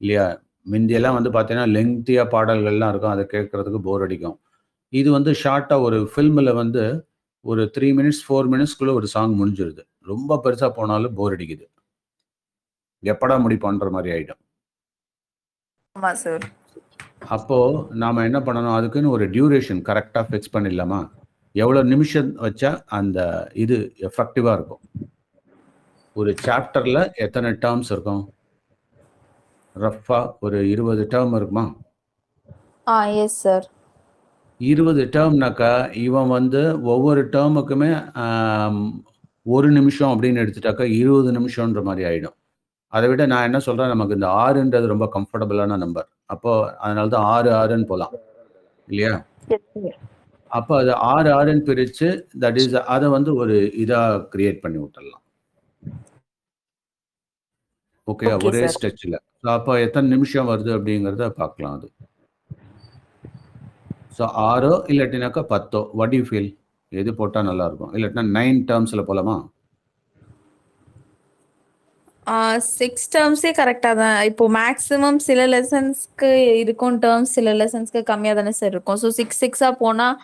[0.00, 0.26] இல்லையா?
[0.72, 3.14] முந்தியெல்லாம் வந்து பார்த்தீங்கன்னா லெங்க்தியாக பாடல்கள்லாம் இருக்கும்.
[3.14, 4.36] அதை கேட்குறதுக்கு போர் அடிக்கும்.
[4.92, 6.82] இது வந்து ஷார்ட்டாக ஒரு ஃபில்மில் வந்து
[7.44, 9.82] ஒரு த்ரீ மினிட்ஸ் ஃபோர் மினிட்ஸ்க்குள்ளே ஒரு சாங் முடிஞ்சிருது.
[10.12, 11.66] ரொம்ப பெருசாக போனாலும் போர் அடிக்குது.
[13.02, 14.42] எப்படா முடிப்பான்ற மாதிரி ஆகிடும்
[17.34, 18.76] அப்போது நாம் என்ன பண்ணணும்?
[18.78, 20.98] அதுக்குன்னு ஒரு டியூரேஷன் கரெக்டாக ஃபிக்ஸ் பண்ணிடலாமா?
[21.62, 23.18] எவ்வளோ நிமிஷம் வச்சா அந்த
[23.64, 23.76] இது
[24.08, 24.82] எஃபெக்டிவாக இருக்கும்?
[26.16, 28.22] ஒரு சாப்டரில் எத்தனை டேர்ம்ஸ் இருக்கும்?
[29.76, 31.64] ரஃபாக ஒரு இருபது டேர்ம் இருக்குமா?
[32.86, 33.66] ஆ எஸ் சார்
[34.60, 35.72] இருபது டேர்ம்னாக்கா
[36.06, 36.60] இவன் வந்து
[36.92, 37.90] ஒவ்வொரு டேர்முக்குமே
[39.46, 42.36] ஒரு நிமிஷம் அப்படின்னு எடுத்துட்டாக்கா இருபது நிமிஷம்ன்ற மாதிரி ஆகிடும்
[42.92, 47.50] அதை விட நான் என்ன சொல்கிறேன் நமக்கு இந்த ஆறுன்றது ரொம்ப கம்ஃபர்டபுளான நம்பர் அப்போது அதனால தான் ஆறு
[47.60, 48.14] ஆறுன்னு போகலாம்
[48.88, 49.12] இல்லையா?
[50.50, 52.08] அப்போ அது ஆறு ஆறுன்னு பிரித்து
[52.40, 55.22] தட் இஸ் அதை வந்து ஒரு இதாக கிரியேட் பண்ணி விட்டுடலாம்.
[58.08, 58.72] ஓகே Okay, ஒரே sir.
[58.74, 61.88] ஸ்ட்ரெச்சில் ஸோ அப்போ எத்தனை நிமிஷம் வருது அப்படிங்கிறத பார்க்கலாம் அது.
[64.18, 65.80] ஸோ ஆறோ இல்லாட்டினாக்கா பத்தோ?
[66.00, 66.50] வட் யூ ஃபீல்
[66.92, 67.92] எது போட்டால் நல்லா இருக்கும்?
[67.96, 69.36] இல்லாட்டினா நைன் டேர்ம்ஸில் போகலாமா
[72.78, 74.18] சிக்ஸ் டேர்ம்ஸே கரெக்டாக தான்.
[74.30, 76.30] இப்போ மேக்ஸிமம் சில லெசன்ஸ்க்கு
[76.62, 78.98] இருக்கும் டேர்ம்ஸ் சில லெசன்ஸ்க்கு கம்மியாக தானே சார் இருக்கும்.
[79.02, 80.16] ஸோ சிக்ஸ் சிக்ஸாக போனால்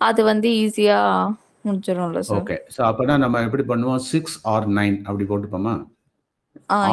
[0.00, 1.28] அது வந்து ஈஸியாக
[1.66, 4.02] முடிச்சிடும்ல சார் ஓகே ஸோ அப்போனா நம்ம எப்படி பண்ணுவோம்?
[4.12, 5.74] சிக்ஸ் ஆர் நைன் அப்படி போட்டுப்போமா?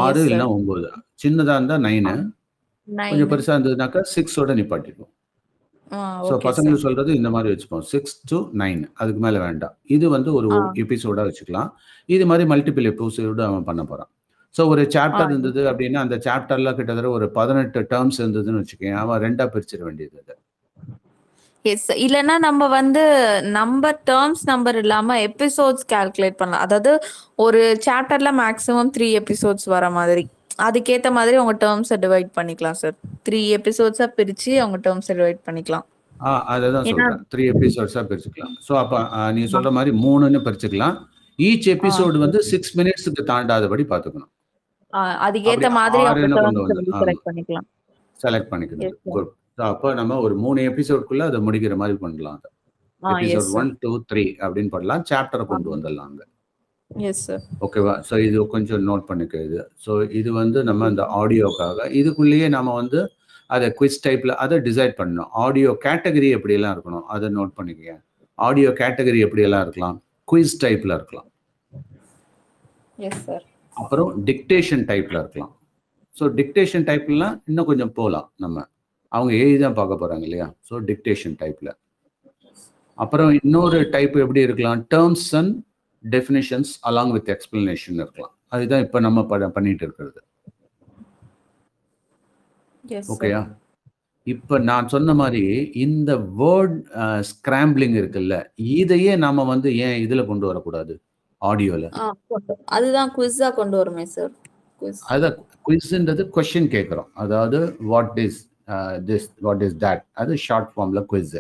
[0.04, 0.88] ஆறு இல்லைன்னா ஒம்பது
[1.24, 2.14] சின்னதாக இருந்தால் நைனு
[3.10, 5.12] கொஞ்சம் பெருசாக இருந்ததுனாக்கா சிக்ஸோட நிப்பாட்டிடுவோம்
[5.92, 7.86] ஆ ஸோ பசங்களுக்கு சொல்றது இந்த மாதிரி வச்சுப்போம்.
[7.92, 9.74] சிக்ஸ் டு நைன் அதுக்கு மேலே வேண்டாம்.
[9.96, 10.60] இது வந்து ஒரு ஆ.
[10.84, 11.70] எபிசோடாக வச்சுக்கலாம்.
[12.16, 14.12] இது மாதிரி மல்டிபிள் எபிசோடு அவன் பண்ண போகிறான்
[14.56, 19.46] ஸோ ஒரு சாப்டர் இருந்தது அப்படின்னா அந்த சாப்டர்ல கிட்டத்தட்ட ஒரு பதினெட்டு டேர்ம்ஸ் இருந்ததுன்னு வச்சுக்கேன் அவன் ரெண்டா
[19.54, 20.34] பிரிச்சிட வேண்டியது அது.
[21.66, 23.02] எஸ் இல்லைன்னா நம்ம வந்து
[23.58, 26.64] நம்பர் டேர்ம்ஸ் நம்பர் இல்லாம எபிசோட்ஸ் கால்குலேட் பண்ணலாம்.
[26.66, 26.92] அதாவது
[27.46, 30.24] ஒரு சாப்டர்ல மேக்ஸிமம் த்ரீ எபிசோட்ஸ் வர மாதிரி.
[30.60, 35.86] அதுக்கேத்த மாதிரி அவங்க டேர்ம்ஸை டிவைட் பண்ணிக்கலாம் சார் த்ரீ எபிசோட்ஸா பிரிச்சு அவங்க டேர்ம்ஸை டிவைட் பண்ணிக்கலாம்.
[36.16, 38.54] ஆ அதை தான் ஏன்னா சொல்கிறேன் த்ரீ எபிசோட்ஸாக பிரிச்சுக்கலாம்.
[38.68, 38.98] ஸோ அப்போ
[39.38, 40.98] நீ சொல்கிற மாதிரி மூணுன்னு பிரிச்சுக்கலாம்.
[41.40, 44.32] ஈச் எபிசோடு வந்து சிக்ஸ் மினிட்ஸுக்கு தாண்டாதபடி பார்த்துக்கணும்.
[44.32, 44.41] ஆ,
[45.26, 46.02] அதுக்கேத்த மாதிரி
[47.02, 47.68] செலக்ட் பண்ணிக்கலாம்.
[48.24, 48.50] செலக்ட்
[49.58, 52.42] ஸோ அப்போ நம்ம ஒரு மூணு எபிசோட்குள்ளே அதை முடிக்கிற மாதிரி பண்ணலாம்
[53.04, 55.04] எபிசோட் ஒன் டூ த்ரீ அப்படின்னு பண்ணலாம்.
[55.10, 56.26] சாப்டரை கொண்டு வந்துடலாம் அங்கே.
[57.10, 59.60] எஸ் சார் ஓகேவா ஸோ இது கொஞ்சம் நோட் பண்ணிக்க இது.
[59.86, 63.02] ஸோ இது வந்து நம்ம இந்த ஆடியோக்காக இதுக்குள்ளேயே நம்ம வந்து
[63.56, 65.30] அதை குவிஸ் டைப்பில் அதை டிசைட் பண்ணணும்.
[65.46, 67.06] ஆடியோ கேட்டகரி எப்படியெல்லாம் இருக்கணும்?
[67.16, 67.96] அதை நோட் பண்ணிக்கங்க.
[68.48, 69.98] ஆடியோ கேட்டகரி எப்படியெல்லாம் இருக்கலாம்?
[70.32, 71.28] குவிஸ் டைப்பில் இருக்கலாம்.
[73.08, 73.46] எஸ் சார்
[73.82, 75.54] அப்புறம் டிக்டேஷன் டைப்பில் இருக்கலாம்.
[76.16, 78.66] ஸோ டிக்டேஷன் டைப்லாம் இன்னும் கொஞ்சம் போகலாம் நம்ம.
[79.12, 80.48] அவங்க எழுதி தான் பார்க்க போகிறாங்க இல்லையா?
[80.68, 81.72] ஸோ டிக்டேஷன் டைப்பில்
[83.04, 84.82] அப்புறம் இன்னொரு டைப் எப்படி இருக்கலாம்?
[84.94, 85.54] Terms and
[86.04, 88.34] definitions along with explanation இருக்கலாம்.
[88.54, 89.24] அதுதான் இப்போ நம்ம
[89.58, 90.20] பண்ணிட்டு இருக்கிறது.
[93.14, 93.42] ஓகேயா
[94.28, 95.44] இப்போ நான் சொன்ன மாதிரி
[95.86, 96.76] இந்த வேர்ட்
[97.30, 98.36] ஸ்கிராம்பிளிங் இருக்குல்ல
[98.80, 100.94] இதையே நாம வந்து ஏன் இதில் கொண்டு வரக்கூடாது?
[101.50, 104.34] ஆடியோவில் ஆ கொண்டு அதுதான் குவிஸா கொண்டு வருமே சார்
[105.14, 107.10] அதான் குவிஸ்ன்றது கொஷின் கேட்குறோம்.
[107.14, 107.60] அதாவது
[107.92, 108.40] what is
[109.10, 111.40] this what is that அது ஷார்ட் ஃபார்மில் குவிஸ்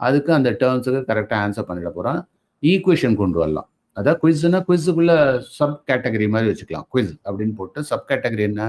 [0.00, 2.20] அதுக்கு அந்த டேர்ம்ஸுக்கு கரெக்டாக ஆன்சர் பண்ணிட போகிறோம்
[2.62, 3.68] ஈக்குவேஷன் கொண்டு வரலாம்.
[3.96, 5.14] அதாவது குவிஸ்னா குவிஸுக்குள்ள
[5.56, 6.86] சப் கேட்டகரி மாதிரி வச்சுக்கலாம்.
[6.92, 8.62] குவிஸ் அப்படின்னு போட்டு சப் கேட்டகரி என்ன?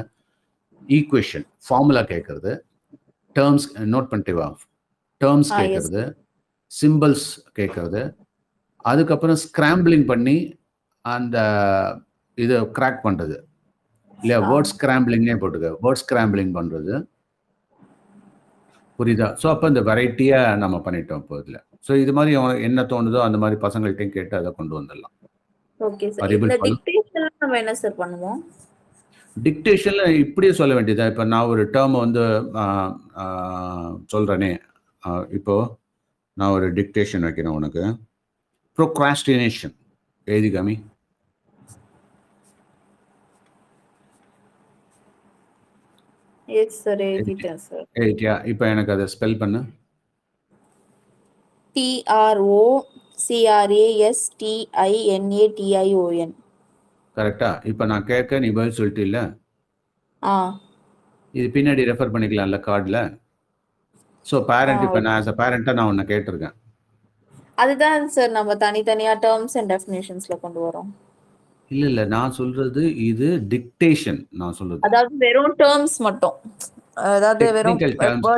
[0.98, 2.52] ஈக்குவேஷன் ஃபார்முலா கேட்கறது.
[3.36, 4.48] டேர்ம்ஸ் நோட் பண்ணிட்டு வா.
[5.22, 6.04] டேர்ம்ஸ் கேட்கறது.
[6.72, 7.28] சிம்பிள்ஸ்
[7.60, 8.02] கேட்கறது.
[8.92, 10.36] அதுக்கப்புறம் ஸ்கிராம்பிளிங் பண்ணி
[11.06, 11.38] அந்த
[12.38, 13.36] இதை கிராக் பண்ணுறது
[14.20, 14.40] இல்லையா?
[14.42, 14.50] ஆ.
[14.52, 15.70] வேர்ட் ஸ்கிராம்பிளிங்னே போட்டுக்க.
[15.84, 16.94] வேர்ட் ஸ்கிராம்பிளிங் பண்ணுறது
[19.00, 19.28] புரியுதா?
[19.42, 21.62] ஸோ அப்போ இந்த வெரைட்டியாக நம்ம பண்ணிட்டோம் இப்போ இதில்.
[21.88, 25.14] ஸோ இது மாதிரி என்ன தோணுதோ அந்த மாதிரி பசங்கள்ட்டையும் கேட்டு அதை கொண்டு வந்துடலாம்.
[29.38, 31.06] டிக்டேஷனில் இப்படியே சொல்ல வேண்டியதா?
[31.12, 32.24] இப்போ நான் ஒரு டேர்ம் வந்து
[34.14, 34.52] சொல்கிறேனே
[35.32, 35.56] இப்போ
[36.38, 37.84] நான் ஒரு டிக்டேஷன் வைக்கிறேன் உனக்கு.
[38.78, 39.76] ப்ரோக்ராஸ்டினேஷன்
[40.28, 40.76] எழுதி காமி?
[46.60, 49.60] எஸ் சார் எழுதிட்டேன் சார் எழுதிட்டியா இப்போ எனக்கு அதை ஸ்பெல் பண்ணு.
[51.76, 52.64] டிஆர்ஓ
[53.18, 56.34] சிஆர்ஏஎஸ் டிஐஎன்ஏடிஐஓஎன்
[57.18, 59.24] கரெக்டா இப்போ நான் கேட்க நீ பதில் சொல்லிட்டு இல்லை?
[60.24, 60.34] ஆ.
[61.34, 63.02] இது பின்னாடி ரெஃபர் பண்ணிக்கலாம்ல கார்டில்
[64.26, 66.56] ஸோ பேரண்ட் இப்போ நான் ஆஸ் அ பேரண்ட்டாக நான் உன்னை கேட்டிருக்கேன்.
[67.58, 70.90] அதுதான் சார் நம்ம தனித்தனியா டேர்ம்ஸ் அண்ட் டெஃபினேஷன்ஸ்ல கொண்டு வரோம்.
[71.72, 72.06] இல்லை இல்லை.
[72.06, 74.82] நான் சொல்றது இது டிக்டேஷன் நான் சொல்றது.
[74.82, 76.36] அதாவது வெறும் டேர்ம்ஸ் மட்டும்.
[77.12, 77.80] அதாவது வெறும்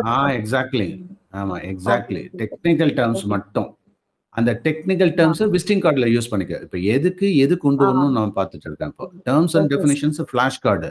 [0.05, 0.17] ஆ.
[0.29, 0.87] எக்ஸாக்ட்லி
[1.33, 2.21] ஆமா எக்ஸாக்ட்லி.
[2.41, 3.23] Technical terms.
[3.25, 3.69] மட்டும்.
[4.35, 6.59] அந்த டெக்னிக்கல் டேர்ம்ஸ் விசிட்டிங் கார்டில் யூஸ் பண்ணிக்க.
[6.61, 7.89] இப்போ எதுக்கு எது கொண்டு ஆ.
[7.89, 9.05] வரணும்னு நான் பார்த்துட்டு இருக்கேன் இப்போ.
[9.25, 9.73] Terms and.
[9.73, 10.89] Definitions flash card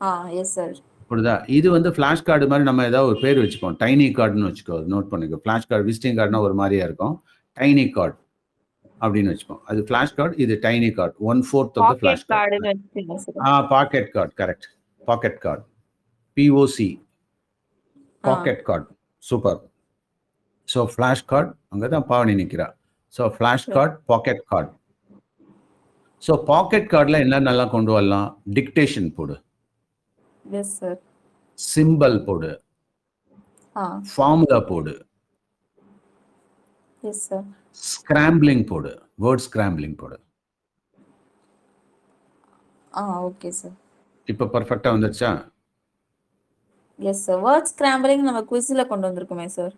[0.00, 0.74] ah yes sir
[1.10, 1.34] புரியுதா?
[1.48, 3.76] இது வந்து ஃப்ளாஷ் கார்டு மாதிரி நம்ம ஏதாவது ஒரு பேர் வச்சுப்போம்.
[3.82, 4.76] டைனி கார்டுன்னு வச்சுக்கோ.
[4.92, 5.38] நோட் பண்ணிக்கோ.
[5.44, 7.14] ஃப்ளாஷ் கார்டு விசிட்டிங் கார்டுனா ஒரு மாதிரியா இருக்கும்.
[7.56, 8.16] டைனி கார்டு
[9.00, 9.62] அப்படின்னு வச்சுப்போம்.
[9.70, 12.58] அது ஃப்ளாஷ் கார்டு இது tiny card one fourth of flash card
[13.46, 14.66] ah pocket card correct
[15.02, 15.64] pocket card
[16.36, 16.90] POC
[18.24, 18.88] pocket card
[19.22, 19.60] super
[20.68, 22.68] so flash card அங்கே தான் பாவனி நிற்கிறா
[23.14, 23.66] so flash.
[23.74, 24.70] Card pocket card
[26.22, 28.28] so pocket கார்டில் என்னென்னலாம் கொண்டு வரலாம்?
[28.56, 29.34] டிக்டேஷன் போடு.
[31.58, 32.50] சிம்பல் போடு.
[34.12, 34.94] ஃபார்முலா போடு.
[37.02, 38.92] எஸ் சார் ஸ்கிராம்பிளிங் போடு.
[39.24, 40.16] வேர்ட் ஸ்கிராம்பிளிங் போடு.
[42.92, 43.76] ஆ ஓகே சார்
[44.28, 45.30] இப்போ பர்ஃபெக்டாக வந்துருச்சா?
[46.98, 49.74] எஸ் சார் வேர்ட் ஸ்கிராம்பிளிங் நம்ம குவிஸ்ல கொண்டு வந்திருக்கோமே சார்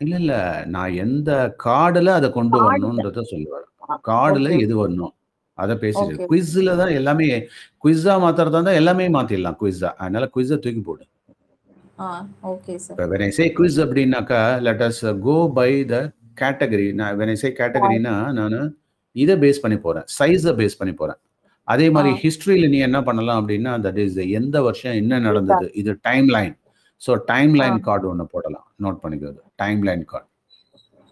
[0.00, 0.40] இல்லை இல்லை.
[0.74, 1.30] நான் எந்த
[1.64, 2.56] கார்டில் அதை கொண்டு.
[2.64, 3.66] வரணுன்றத சொல்லுவேன்.
[4.08, 4.50] கார்டில்.
[4.64, 5.14] எது வரணும்?
[5.58, 6.26] அதை பேசிட்டு.
[6.30, 7.28] குவிஸில் தான் எல்லாமே
[7.84, 11.04] குவிஸாக மாற்றுறதா இருந்தால் எல்லாமே மாற்றிடலாம் குவிஸா அதனால குவிஸை தூக்கி போடு.
[12.04, 12.06] ஆ
[12.52, 15.96] okay sir when I say quiz அப்படின்னாக்கா let us go by the
[16.36, 18.56] category நான் வென் ஐ கேட்டகரினா நான்
[19.16, 21.20] இதை பேஸ் பண்ணி போகிறேன் சைஸை பேஸ் பண்ணி போகிறேன்
[21.68, 22.10] அதே மாதிரி.
[22.22, 26.54] ஹிஸ்ட்ரியில் நீ என்ன பண்ணலாம் அப்படின்னா தட் இஸ் எந்த வருஷம் என்ன நடந்தது இது time line
[27.02, 28.66] so time line card ஒன்று போடலாம்.
[28.84, 30.28] நோட் பண்ணிக்கிறது டைம் லைன் கார்டு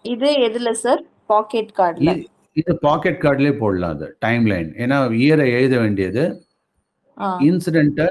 [0.05, 2.13] இது எதுல சார் பாக்கெட் கார்டுல
[2.57, 6.23] இது பாக்கெட் கார்டுலேயே போடலாம் அது டைம் லைன் ஏன்னா இயரை எழுத வேண்டியது.
[7.47, 8.07] இன்சிடென்ட்டை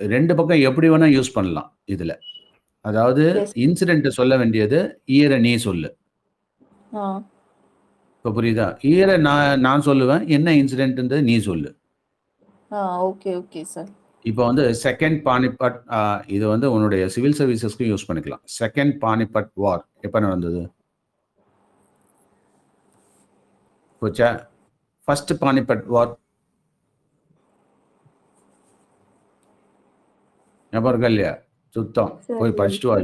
[0.00, 2.12] ரெண்டு பக்கம் எப்படி வேணா யூஸ் பண்ணலாம் இதுல.
[2.84, 3.24] அதாவது.
[3.64, 4.78] இன்சிடென்ட் சொல்ல வேண்டியது
[5.14, 5.88] இயரை நீ சொல்லு.
[6.92, 8.66] இப்போ புரியுதா?
[8.88, 10.22] இயரை நான் நான் சொல்லுவேன்.
[10.36, 11.70] என்ன இன்சிடென்ட்ன்றது நீ சொல்லு.
[13.08, 13.90] ஓகே ஓகே சார்
[14.30, 15.76] இப்போ வந்து செகண்ட் பானிபட்
[16.36, 18.42] இது வந்து உன்னுடைய சிவில் சர்வீசஸ்க்கும் யூஸ் பண்ணிக்கலாம்.
[18.60, 20.62] செகண்ட் பானிபட் வார் எப்போ நடந்தது?
[24.02, 24.28] போச்சா?
[25.08, 26.12] ஃபர்ஸ்ட் பானிபட் வார்
[30.72, 31.32] ஞாபகம் இருக்கா இல்லையா?
[31.76, 32.12] சுத்தம்.
[32.40, 32.98] போய் படிச்சுட்டு வா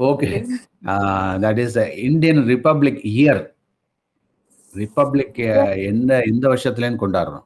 [0.00, 0.32] சரி.
[0.32, 3.42] History okay that is Indian republic year
[4.74, 5.38] republic
[5.90, 7.44] எந்த எந்த வருஷத்துலன்னு கொண்டாடுறோம்?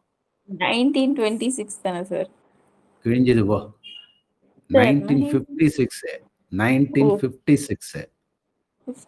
[0.48, 2.28] நைன்டீன் டுவெண்ட்டி சிக்ஸ் தானே சார்
[3.04, 3.58] கிழிஞ்சது போ
[4.70, 6.04] nineteen fifty six
[6.52, 7.94] nineteen fifty six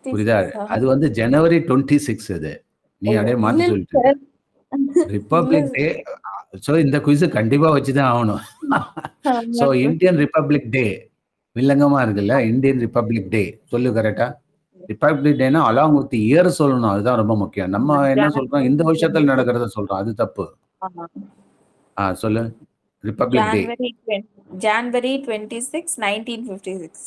[0.06, 0.36] புரியுதா?
[0.66, 2.52] அது வந்து ஜனவரி டுவெண்ட்டி சிக்ஸ் அது
[3.02, 4.12] நீ ஓ, அப்படியே இல்ல சொல்லிட்டு.
[5.14, 5.86] ரிப்பப்ளிக் டே
[6.66, 8.42] ஸோ இந்த குவிஸ் கண்டிப்பா வச்சுதான் ஆகணும்.
[9.58, 10.84] ஸோ இந்தியன் ரிப்பப்ளிக் டே
[11.56, 12.34] வில்லங்கமா இருக்குல்ல?
[12.50, 14.26] இந்தியன் ரிப்பப்ளிக் டே சொல்லு கரெக்டா
[14.90, 16.92] ரிப்பப்ளிக் டேனா அலாங் வித் இயர் சொல்லணும்.
[16.92, 17.70] அதுதான் ரொம்ப முக்கியம்.
[17.70, 18.66] நம்ம என்ன சொல்றோம்?
[18.70, 20.00] இந்த வருஷத்துல நடக்கிறத சொல்றோம்.
[20.02, 20.44] அது தப்பு.
[21.96, 22.42] ஆ சொல்லு.
[23.04, 23.52] Republic
[24.08, 24.16] day
[24.64, 27.06] January twenty six nineteen fifty six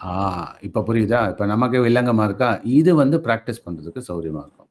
[0.00, 0.14] ஆ
[0.62, 1.20] இப்போ புரியுதா?
[1.30, 2.48] இப்போ நமக்கு வில்லங்கமா இருக்கா?
[2.78, 4.68] இது வந்து ப்ராக்டிஸ் பண்றதுக்கு சௌரியமா இருக்கும்.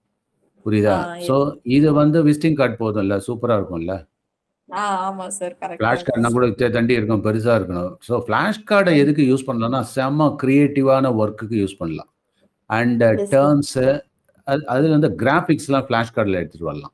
[0.66, 0.96] புரியுதா.
[1.28, 1.36] ஸோ
[1.78, 3.16] இது வந்து விசிட்டிங் கார்டு போதும்ல?
[3.28, 3.96] சூப்பரா இருக்கும்ல?
[4.70, 6.46] ஆமா சார் ஃபிளாஷ் கார்டுனா கூட
[6.78, 7.92] தண்டி இருக்கும் பெருசா இருக்கணும்.
[8.08, 12.10] ஸோ ஃபிளாஷ் கார்டை எதுக்கு யூஸ் பண்ணலாம்னா செம்ம கிரியேட்டிவான ஒர்க்குக்கு யூஸ் பண்ணலாம்.
[12.70, 13.30] And Yes, sir.
[13.34, 13.78] டேர்ம்ஸ்
[14.74, 16.94] அதுல இருந்து கிராஃபிக்ஸ்லாம் ஃபிளாஷ் கார்டில் எடுத்துட்டு வரலாம்.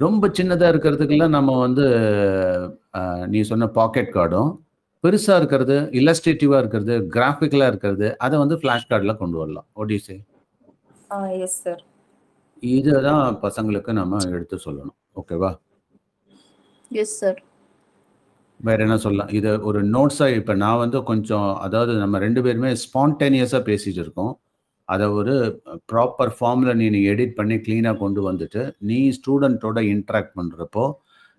[0.00, 1.84] ரொம்ப சின்னதா இருக்கிறதுக்கெல்லாம் நம்ம வந்து
[3.32, 4.50] நீ சொன்ன பாக்கெட் கார்டும்
[5.04, 9.66] பெருசா இருக்கிறது இல்லஸ்ட்ரேட்டிவா இருக்கிறது கிராஃபிக்கலா இருக்கிறது அதை வந்து ஃபிளாஷ் கார்டில் கொண்டு வரலாம்.
[9.82, 10.16] ஒடிசி
[11.14, 11.82] ஆ எஸ் சார்
[12.62, 14.96] இதுதான் பசங்களுக்கு நம்ம எடுத்து சொல்லணும்.
[15.16, 15.50] ஓகேவா
[17.02, 17.40] எஸ் சார்
[18.60, 19.30] வேற என்ன சொல்லலாம்?
[19.30, 24.32] இது ஒரு நோட்ஸா இப்ப நான் வந்து கொஞ்சம் அதாவது நம்ம ரெண்டு பேருமே ஸ்பான்டேனியஸா பேசிட்டு இருக்கோம்.
[24.88, 25.34] அதை ஒரு
[25.92, 30.84] ப்ராப்பர் ஃபார்ம்ல நீ நீ எடிட் பண்ணி க்ளீனாக கொண்டு வந்துட்டு நீ ஸ்டூடெண்ட்டோட இன்ட்ராக்ட் பண்றப்போ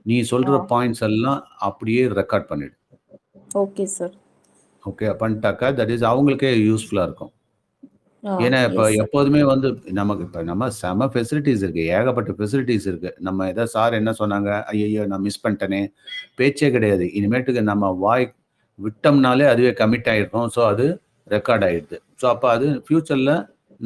[0.05, 0.65] நீ சொல்ற ஆ.
[0.71, 2.75] பாயிண்ட்ஸ் எல்லாம் அப்படியே ரெக்கார்ட் பண்ணிடு.
[3.55, 4.13] ஓகே சார்
[4.83, 7.33] ஓகே பண்ணிட்டாக்கா தட் இஸ் அவங்களுக்கே யூஸ்ஃபுல்லா இருக்கும்.
[8.45, 11.83] ஏன்னா இப்போ எப்போதுமே வந்து நமக்கு இப்போ நம்ம செம ஃபெசிலிட்டிஸ் இருக்கு.
[11.97, 13.09] ஏகப்பட்ட ஃபெசிலிட்டிஸ் இருக்கு.
[13.27, 14.49] நம்ம ஏதோ சார் என்ன சொன்னாங்க?
[14.73, 15.81] ஐயோ நான் மிஸ் பண்ணிட்டேனே.
[16.39, 17.07] பேச்சே கிடையாது.
[17.19, 18.25] இனிமேட்டுக்கு நம்ம வாய்
[18.79, 20.47] விட்டோம்னாலே அதுவே கமிட் ஆயிடுறோம்.
[20.55, 20.85] ஸோ அது
[21.35, 21.97] ரெக்கார்ட் ஆயிடுது.
[22.21, 23.33] ஸோ அப்போ அது ஃபியூச்சரில்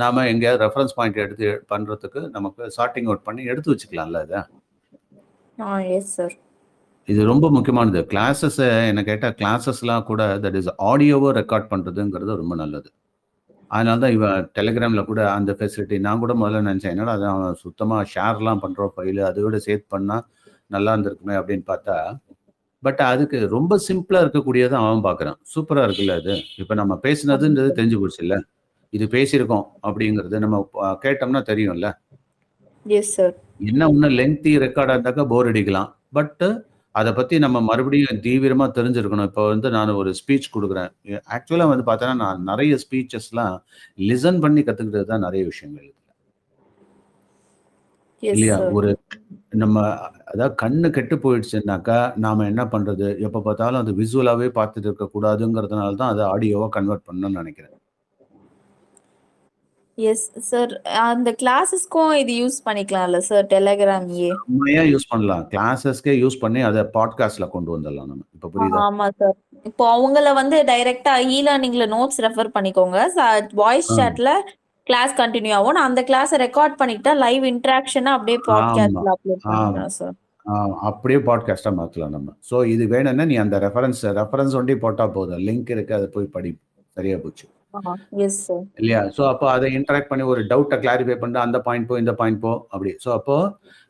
[0.02, 4.40] நாம எங்கேயாவது ரெஃபரன்ஸ் பாயிண்ட் எடுத்து பண்ணுறதுக்கு நமக்கு சார்ட்டிங் அவுட் பண்ணி எடுத்து வச்சுக்கலாம்ல அதை?
[5.58, 6.36] ஆ எஸ் சார்
[7.08, 8.00] இது ரொம்ப முக்கியமானது.
[8.14, 12.90] கிளாஸஸ் என்ன கேட்டால் கிளாஸஸ்லாம் கூட தட் இஸ் ஆடியோவோ ரெக்கார்ட் பண்ணுறதுங்கிறது ரொம்ப நல்லது.
[13.72, 18.10] அதனால தான் இவன் டெலிகிராமில் கூட அந்த ஃபெசிலிட்டி நான் கூட முதல்ல நினச்சேன் என்னடா அது அவன் சுத்தமாக
[18.14, 20.26] ஷேர்லாம் பண்ணுறோம் ஃபைலு அதை விட சேர்த்து பண்ணால்
[20.76, 21.98] நல்லா இருந்திருக்குமே அப்படின்னு பார்த்தா
[22.84, 25.38] பட் அதுக்கு ரொம்ப சிம்பிளாக இருக்கக்கூடியதை அவன் பார்க்குறான்.
[25.54, 26.34] சூப்பராக இருக்குல்ல அது.
[26.62, 28.38] இப்போ நம்ம பேசினதுன்றது தெரிஞ்சு போச்சு இல்லை?
[28.94, 30.58] இது பேசியிருக்கோம் அப்படிங்கிறது நம்ம
[31.06, 31.90] கேட்டோம்னா தெரியும்ல?
[32.86, 33.34] எஸ் சார்
[33.70, 35.90] என்ன இன்னும் லெங்தி ரெக்கார்டாக இருந்தாக்கா போர் அடிக்கலாம்.
[36.18, 36.44] பட்
[37.00, 39.30] அதை பற்றி நம்ம மறுபடியும் தீவிரமாக தெரிஞ்சிருக்கணும்.
[39.30, 40.92] இப்போ வந்து நான் ஒரு ஸ்பீச் கொடுக்குறேன்.
[41.36, 43.56] ஆக்சுவலாக வந்து பார்த்தோன்னா நான் நிறைய ஸ்பீச்சஸ்லாம்
[44.10, 45.96] லிசன் பண்ணி கற்றுக்கிட்டது தான் நிறைய விஷயங்கள் இருக்கு
[48.24, 48.56] இல்லையா?
[48.78, 48.90] ஒரு
[49.64, 49.76] நம்ம
[50.32, 53.08] அதாவது கண்ணு கெட்டு போயிடுச்சுன்னாக்கா நாம என்ன பண்றது?
[53.28, 57.77] எப்போ பார்த்தாலும் அது விசுவலாகவே பார்த்துட்டு இருக்கக்கூடாதுங்கிறதுனால தான் அதை ஆடியோவாக கன்வெர்ட் பண்ணணும்னு நினைக்கிறேன்.
[60.10, 60.72] எஸ் சார்
[61.04, 65.44] அந்த கிளாஸஸ்க்கும் இது யூஸ் பண்ணிக்கலாம்ல சார் டெலகிராம் ஏ உண்மையா யூஸ் பண்ணலாம்.
[65.54, 68.24] கிளாஸஸ்க்கே யூஸ் பண்ணி அதை பாட்காஸ்ட்ல கொண்டு வந்துடலாம் நம்ம.
[68.36, 68.84] இப்போ புரியுதா?
[68.90, 69.36] ஆமா சார்
[69.70, 73.00] இப்போ அவங்கள வந்து டைரக்டா இ லேர்னிங்ல நோட்ஸ் ரெஃபர் பண்ணிக்கோங்க.
[73.64, 73.92] வாய்ஸ்.
[74.00, 74.30] சாட்ல
[74.88, 75.76] கிளாஸ் கண்டினியூ ஆகும்.
[75.78, 80.16] நான் அந்த கிளாஸை ரெக்கார்ட் பண்ணிக்கிட்டா லைவ் இன்டராக்ஷனா அப்படியே பாட்காஸ்ட்ல அப்லோட் பண்ணிக்கலாம் சார்
[80.90, 82.30] அப்படியே பாட்காஸ்டா மாற்றலாம் நம்ம.
[82.50, 85.44] ஸோ இது வேணும்னா நீ அந்த ரெஃபரன்ஸ் ரெஃபரன்ஸ் ஒண்டி போட்டால் போதும்.
[85.50, 86.54] லிங்க் இருக்கு அதை போய் படி.
[86.98, 87.46] சரியா போச்சு.
[88.80, 89.02] இல்லையா?
[89.16, 92.52] ஸோ அப்போ அதை இன்டராக்ட் பண்ணி ஒரு டவுட்டை கிளாரிஃபை பண்ணி அந்த பாயிண்ட் போ இந்த பாயிண்ட் போ
[92.74, 92.92] அப்படி.
[93.06, 93.38] ஸோ அப்போ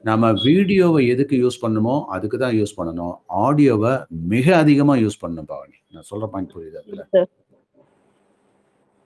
[0.10, 3.16] நம்ம வீடியோவை எதுக்கு யூஸ் பண்ணணுமோ அதுக்கு தான் யூஸ் பண்ணணும்.
[3.46, 3.94] ஆடியோவை
[4.36, 5.78] மிக அதிகமாக யூஸ் பண்ணணும் பவானி.
[5.96, 7.26] நான் சொல்ற பாயிண்ட் புரியுது அதுல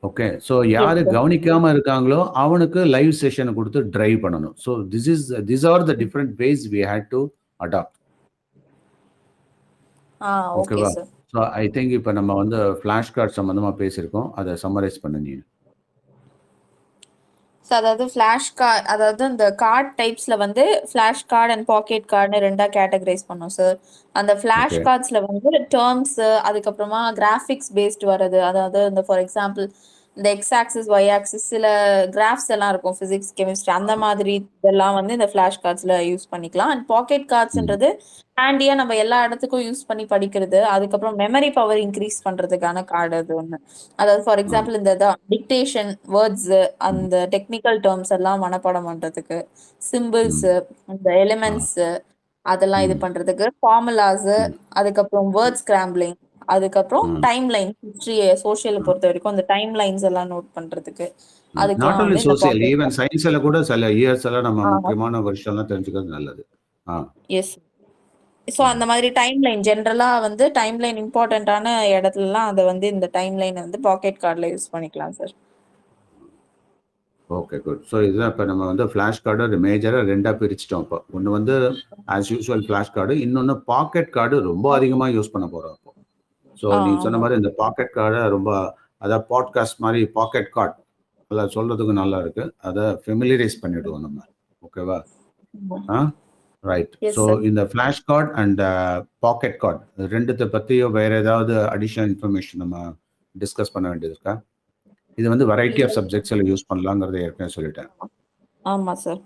[0.04, 1.02] ஓகே ஸோ யாரு.
[1.16, 4.56] கவனிக்காம இருக்காங்களோ அவனுக்கு லைவ் செஷனை கொடுத்து டிரைவ் பண்ணணும்.
[4.66, 7.22] So this is this are the different ways we had to
[7.66, 7.98] adapt
[10.62, 10.90] ஓகேவா
[11.34, 14.30] ஸோ ஐ திங்க் இப்போ நம்ம வந்து ஃப்ளாஷ் கார்டு சம்மந்தமாக பேசியிருக்கோம்.
[14.40, 15.34] அதை சம்மரைஸ் பண்ண நீ
[17.68, 22.66] ஸோ அதாவது ஃப்ளாஷ் கார்டு அதாவது இந்த கார்டு டைப்ஸ்ல வந்து ஃப்ளாஷ் கார்டு அண்ட் பாக்கெட் கார்டுன்னு ரெண்டா
[22.78, 23.76] கேட்டகரைஸ் பண்ணோம் சார்
[24.16, 24.76] அந்த ஃப்ளாஷ்.
[24.88, 26.18] கார்ட்ஸ்ல வந்து டேர்ம்ஸ்
[26.50, 28.40] அதுக்கப்புறமா கிராஃபிக்ஸ் பேஸ்ட் வர்றது.
[28.50, 29.68] அதாவது இந்த ஃபார் எக்ஸாம்பிள்
[30.18, 31.66] இந்த எக்ஸ் ஆக்சிஸ் ஒய் ஆக்சிஸ் சில
[32.16, 32.96] கிராஃப்ஸ் எல்லாம் இருக்கும்.
[33.02, 36.72] பிசிக்ஸ் கெமிஸ்ட்ரி அந்த மாதிரி இதெல்லாம் வந்து இந்த ஃபிளாஷ் கார்ட்ஸ்ல யூஸ் பண்ணிக்கலாம்.
[36.74, 37.90] அண்ட் பாக்கெட் கார்ட்ஸ்ன்றது
[38.42, 40.60] ஹேண்டியா நம்ம எல்லா இடத்துக்கும் யூஸ் பண்ணி படிக்கிறது.
[40.74, 43.60] அதுக்கப்புறம் மெமரி பவர் இன்க்ரீஸ் பண்றதுக்கான கார்டு அது ஒண்ணு.
[44.00, 44.94] அதாவது ஃபார் எக்ஸாம்பிள் இந்த
[45.36, 46.52] டிக்டேஷன் வேர்ட்ஸ்
[46.90, 49.40] அந்த டெக்னிக்கல் டேர்ம்ஸ் எல்லாம் மனப்பாடம் பண்றதுக்கு
[49.82, 50.46] சிம்பிள்ஸ்
[50.94, 51.76] இந்த எலிமெண்ட்ஸ்
[52.46, 54.32] அதெல்லாம் இது பண்றதுக்கு ஃபார்முலாஸ்
[54.80, 56.18] அதுக்கப்புறம் வேர்ட் ஸ்கிராம்பிளிங்
[56.52, 61.08] அதுக்கப்புறம் டைம் லைன் ஹிஸ்டரி சோஷியல் பொறுத்த வரைக்கும் அந்த டைம் லைன்ஸ் எல்லாம் நோட் பண்றதுக்கு.
[61.56, 64.62] Not only social pocket even சயின்ஸ்ல கூட சில இயர்ஸ் எல்லாம் நம்ம.
[64.76, 66.42] முக்கியமான வருஷம்லாம் தெரிஞ்சுக்கிறது நல்லது.
[66.88, 66.96] ஆ.
[67.40, 67.54] எஸ்
[68.48, 73.36] ஸோ அந்த மாதிரி டைம் லைன் ஜென்ரலா வந்து டைம் லைன் இம்பார்ட்டண்ட்டான இடத்துலலாம் அதை வந்து இந்த டைம்
[73.42, 75.34] லைன் வந்து பாக்கெட் கார்டில் யூஸ் பண்ணிக்கலாம் சார்
[77.30, 80.98] ஓகே குட் ஸோ இதுதான் இப்போ நம்ம வந்து ஃப்ளாஷ் கார்டு மேஜராக ரெண்டாக பிரிச்சிட்டோம் இப்போ.
[81.16, 81.54] ஒன்று வந்து
[82.16, 85.91] ஆஸ் யூஸ்வல் ஃப்ளாஷ் கார்டு இன்னொன்று பாக்கெட் கார்டு ரொம்ப அதிகமாக யூஸ் பண்ண போகிறோம் இப்போ.
[86.62, 87.20] ஸோ நீ சொன்ன.
[87.24, 88.52] மாதிரி இந்த பாக்கெட் கார்டை ரொம்ப
[89.02, 90.76] அதாவது பாட்காஸ்ட் மாதிரி பாக்கெட் கார்டு
[91.32, 92.44] அதில் சொல்கிறதுக்கு நல்லா இருக்கு.
[92.68, 94.20] அதை ஃபெமிலியரைஸ் பண்ணிவிடுவோம் நம்ம.
[94.64, 94.98] ஓகேவா
[95.90, 96.00] ஆ?
[96.64, 97.24] Right so.
[97.50, 98.62] இந்த flash card and
[99.20, 102.78] pocket card ரெண்டுத்தை பற்றியோ வேறு ஏதாவது அடிஷனல் இன்ஃபர்மேஷன் நம்ம
[103.36, 104.34] டிஸ்கஸ் பண்ண வேண்டியது இருக்கா?
[105.18, 107.90] இது வந்து வெரைட்டி ஆஃப் சப்ஜெக்ட்ஸில் யூஸ் பண்ணலாங்கிறத ஏற்கனவே சொல்லிட்டேன்.
[108.66, 109.22] ஆமா சார்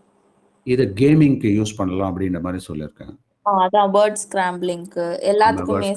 [0.68, 3.14] இது கேமிங்க்கு யூஸ் பண்ணலாம் அப்படின்ற மாதிரி சொல்லியிருக்கேன்.
[3.46, 5.92] அதான் வேர்ட் ஸ்கிராம்பிளிங்க்கு எல்லாத்துக்குமே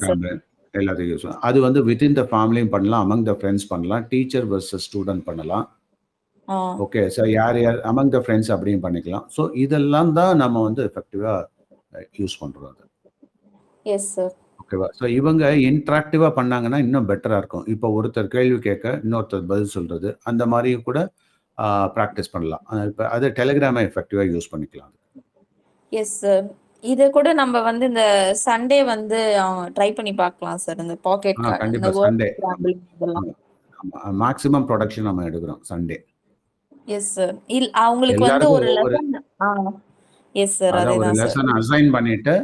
[0.69, 4.87] சார் எல்லாத்தையும் யூஸ் அது வந்து வித்தின் த ஃபேமிலியும் பண்ணலாம் அமங் த ஃப்ரெண்ட்ஸ் பண்ணலாம் டீச்சர் வர்சஸ்
[4.89, 5.67] ஸ்டூடெண்ட் பண்ணலாம்.
[6.85, 9.25] ஓகே ஸோ யார் யார் அமங் த ஃப்ரெண்ட்ஸ் அப்படியும் பண்ணிக்கலாம்.
[9.37, 11.41] ஸோ இதெல்லாம் தான் நம்ம வந்து எஃபெக்டிவாக
[12.21, 12.85] யூஸ் பண்ணுறோம் அது.
[13.95, 17.67] எஸ் சார் ஓகேவா ஸோ இவங்க இன்ட்ராக்டிவாக பண்ணாங்கன்னா இன்னும் பெட்டராக இருக்கும்.
[17.75, 21.01] இப்போ ஒருத்தர் கேள்வி கேட்க இன்னொருத்தர் பதில் சொல்கிறது அந்த மாதிரியும் கூட
[21.97, 22.65] ப்ராக்டிஸ் பண்ணலாம்.
[22.91, 24.93] இப்போ அது டெலிகிராமை எஃபெக்டிவாக யூஸ் பண்ணிக்கலாம்.
[25.93, 26.47] எஸ் சார்
[26.85, 28.03] இது கூட நம்ம வந்து இந்த
[28.45, 29.19] சண்டே வந்து
[29.77, 31.91] ட்ரை பண்ணி பார்க்கலாம் சார் இந்த பாக்கெட் கண்டிப்பா
[32.93, 33.29] இதெல்லாம்.
[34.23, 35.97] மேக்ஸிமம் ப்ரொடக்ஷன் நம்ம எடுக்கிறோம் சண்டே.
[36.97, 39.11] எஸ் சார் இல் அவங்களுக்கு வந்து ஒரு லெசன்
[40.35, 42.35] எஸ் சார் அதேதான் லெசன் அசைன் பண்ணிட்டு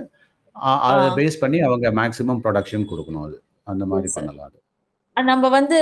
[0.86, 1.06] அதை.
[1.18, 3.38] பேஸ் பண்ணி அவங்க மேக்ஸிமம் ப்ரொடக்ஷன் கொடுக்கணும் அது.
[3.72, 4.10] அந்த மாதிரி.
[4.16, 4.58] பண்ணலாம் அது.
[5.16, 5.76] நம்ம வந்து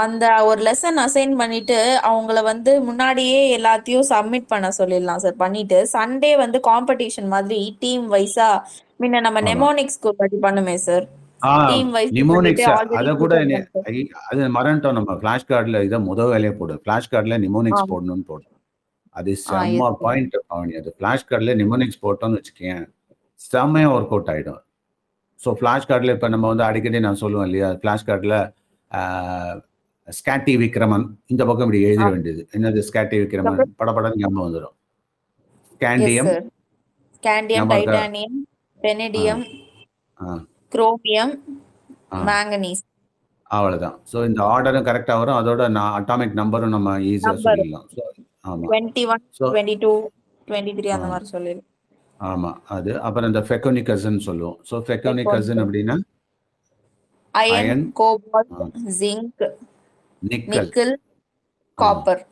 [0.00, 1.76] அந்த ஒரு லெசன் அசைன் பண்ணிட்டு
[2.08, 8.48] அவங்கள வந்து முன்னாடியே எல்லாத்தையும் சப்மிட் பண்ண சொல்லிடலாம் சார் பண்ணிட்டு சண்டே வந்து காம்படிஷன் மாதிரி டீம் வைஸா
[9.00, 9.42] முன்ன நம்ம.
[9.50, 11.04] நெமோனிக்ஸ் பத்தி பண்ணுமே சார்
[11.40, 12.66] ஆ டீம் வைஸ் நிமோனிக்ஸ்
[12.98, 13.36] அதை கூட
[14.56, 15.14] மறந்துட்டோம் நம்ம.
[15.20, 16.74] ஃபிளாஷ் கார்டில் இதை முத வேலையை போடு.
[16.82, 17.84] ஃபிளாஷ் கார்டில் நிமோனிக்ஸ்.
[17.92, 18.44] போடணும்னு போடு.
[19.16, 19.88] அது செம்ம.
[20.02, 20.74] பாயிண்ட் பவனி.
[20.80, 22.82] அது ஃபிளாஷ் கார்டில் நிமோனிக்ஸ் போட்டோம்னு வச்சுக்கேன்
[23.40, 24.60] செம்மையா ஒர்க் அவுட் ஆகிடும்
[25.40, 27.70] ஸோ ஃபிளாஷ் கார்டில் இப்போ நம்ம வந்து அடிக்கடி நான் சொல்லுவேன் இல்லையா?
[27.80, 28.36] ஃபிளாஷ் கார்டில்
[30.08, 32.06] ஸ்கேட்டி விக்ரமன் இந்த பக்கம் இப்படி எழுத.
[32.14, 32.42] வேண்டியது.
[32.56, 34.76] என்னது ஸ்கேட்டி விக்ரமன் படப்படம் ஞாபகம் வந்துடும்
[35.72, 36.30] scandium
[37.16, 38.38] scandium titanium
[38.82, 39.42] vanadium.
[40.74, 41.34] Chromium.
[42.28, 42.82] Manganese
[43.56, 43.96] அவ்வளவுதான்.
[44.10, 45.38] ஸோ இந்த ஆர்டரும் கரெக்டாக வரும்.
[45.40, 47.40] அதோட நான் அட்டாமிக் நம்பரும் நம்ம ஈஸியாக.
[47.46, 48.02] சொல்லிடலாம் ஸோ
[48.50, 49.92] ஆமாம் twenty one twenty two
[50.48, 51.08] twenty three அந்த.
[51.12, 51.54] மாதிரி
[52.20, 52.90] ஆமாம் அது.
[53.06, 54.58] அப்புறம் இந்த ஃபெக்கோனிகசன் சொல்லுவோம்.
[54.70, 55.96] ஸோ ஃபெக்கோனிகசன் அப்படின்னா
[57.34, 57.82] iron Iron.
[57.98, 58.54] Cobalt.
[59.00, 59.44] Zinc
[60.22, 60.94] nickel
[61.78, 62.24] copper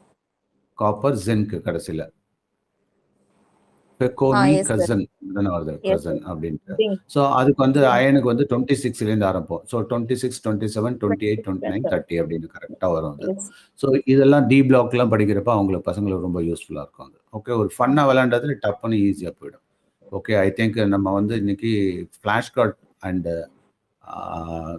[0.78, 2.02] copper zinc கடைசியில்.
[4.00, 4.08] Sir.
[4.68, 5.02] கசன்
[5.36, 6.86] தானே வருது கசன் அப்படின்ட்டு.
[7.14, 11.42] ஸோ அதுக்கு வந்து அயனுக்கு வந்து டுவெண்ட்டி சிக்ஸ்லேருந்து ஆரம்பம் so twenty six twenty seven twenty eight
[11.46, 13.34] twenty nine thirty அப்படின்னு கரெக்டாக வரும் அது.
[13.80, 17.18] ஸோ இதெல்லாம் டி பிளாக்லாம் படிக்கிறப்ப அவங்களுக்கு பசங்களுக்கு ரொம்ப யூஸ்ஃபுல்லாக இருக்கும் அது.
[17.38, 19.64] ஓகே ஒரு ஃபன்னாக விளையாண்டது டப்புன்னு ஈஸியாக போயிடும்.
[20.18, 21.72] ஓகே ஐ திங்க் நம்ம வந்து இன்னைக்கு
[22.16, 22.78] flash card
[23.10, 23.34] and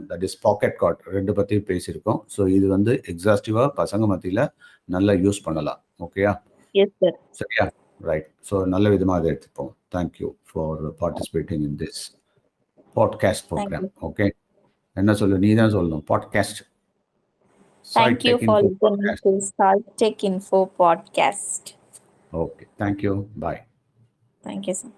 [0.10, 2.20] that is pocket card ரெண்டு பற்றி பேசியிருக்கோம்.
[2.36, 4.44] ஸோ இது வந்து எக்ஸாஸ்டிவாக பசங்க மத்தியில்
[4.96, 5.80] நல்லா யூஸ் பண்ணலாம்.
[6.06, 6.34] ஓகேயா
[7.42, 7.66] சரியா?
[8.10, 9.72] ரைட் ஸோ நல்ல விதமாக அதை எடுத்துப்போம்.
[9.96, 12.02] Thank you for participating in this
[12.96, 14.28] podcast program okay
[14.96, 15.36] என்ன சொல்லு?
[15.46, 16.06] நீ தான் சொல்லணும்.
[16.12, 16.62] Podcast
[17.86, 21.66] Thank you for listening to Salt Tech Info podcast.
[22.32, 23.62] Okay thank you bye
[24.44, 24.92] Thank you, sir.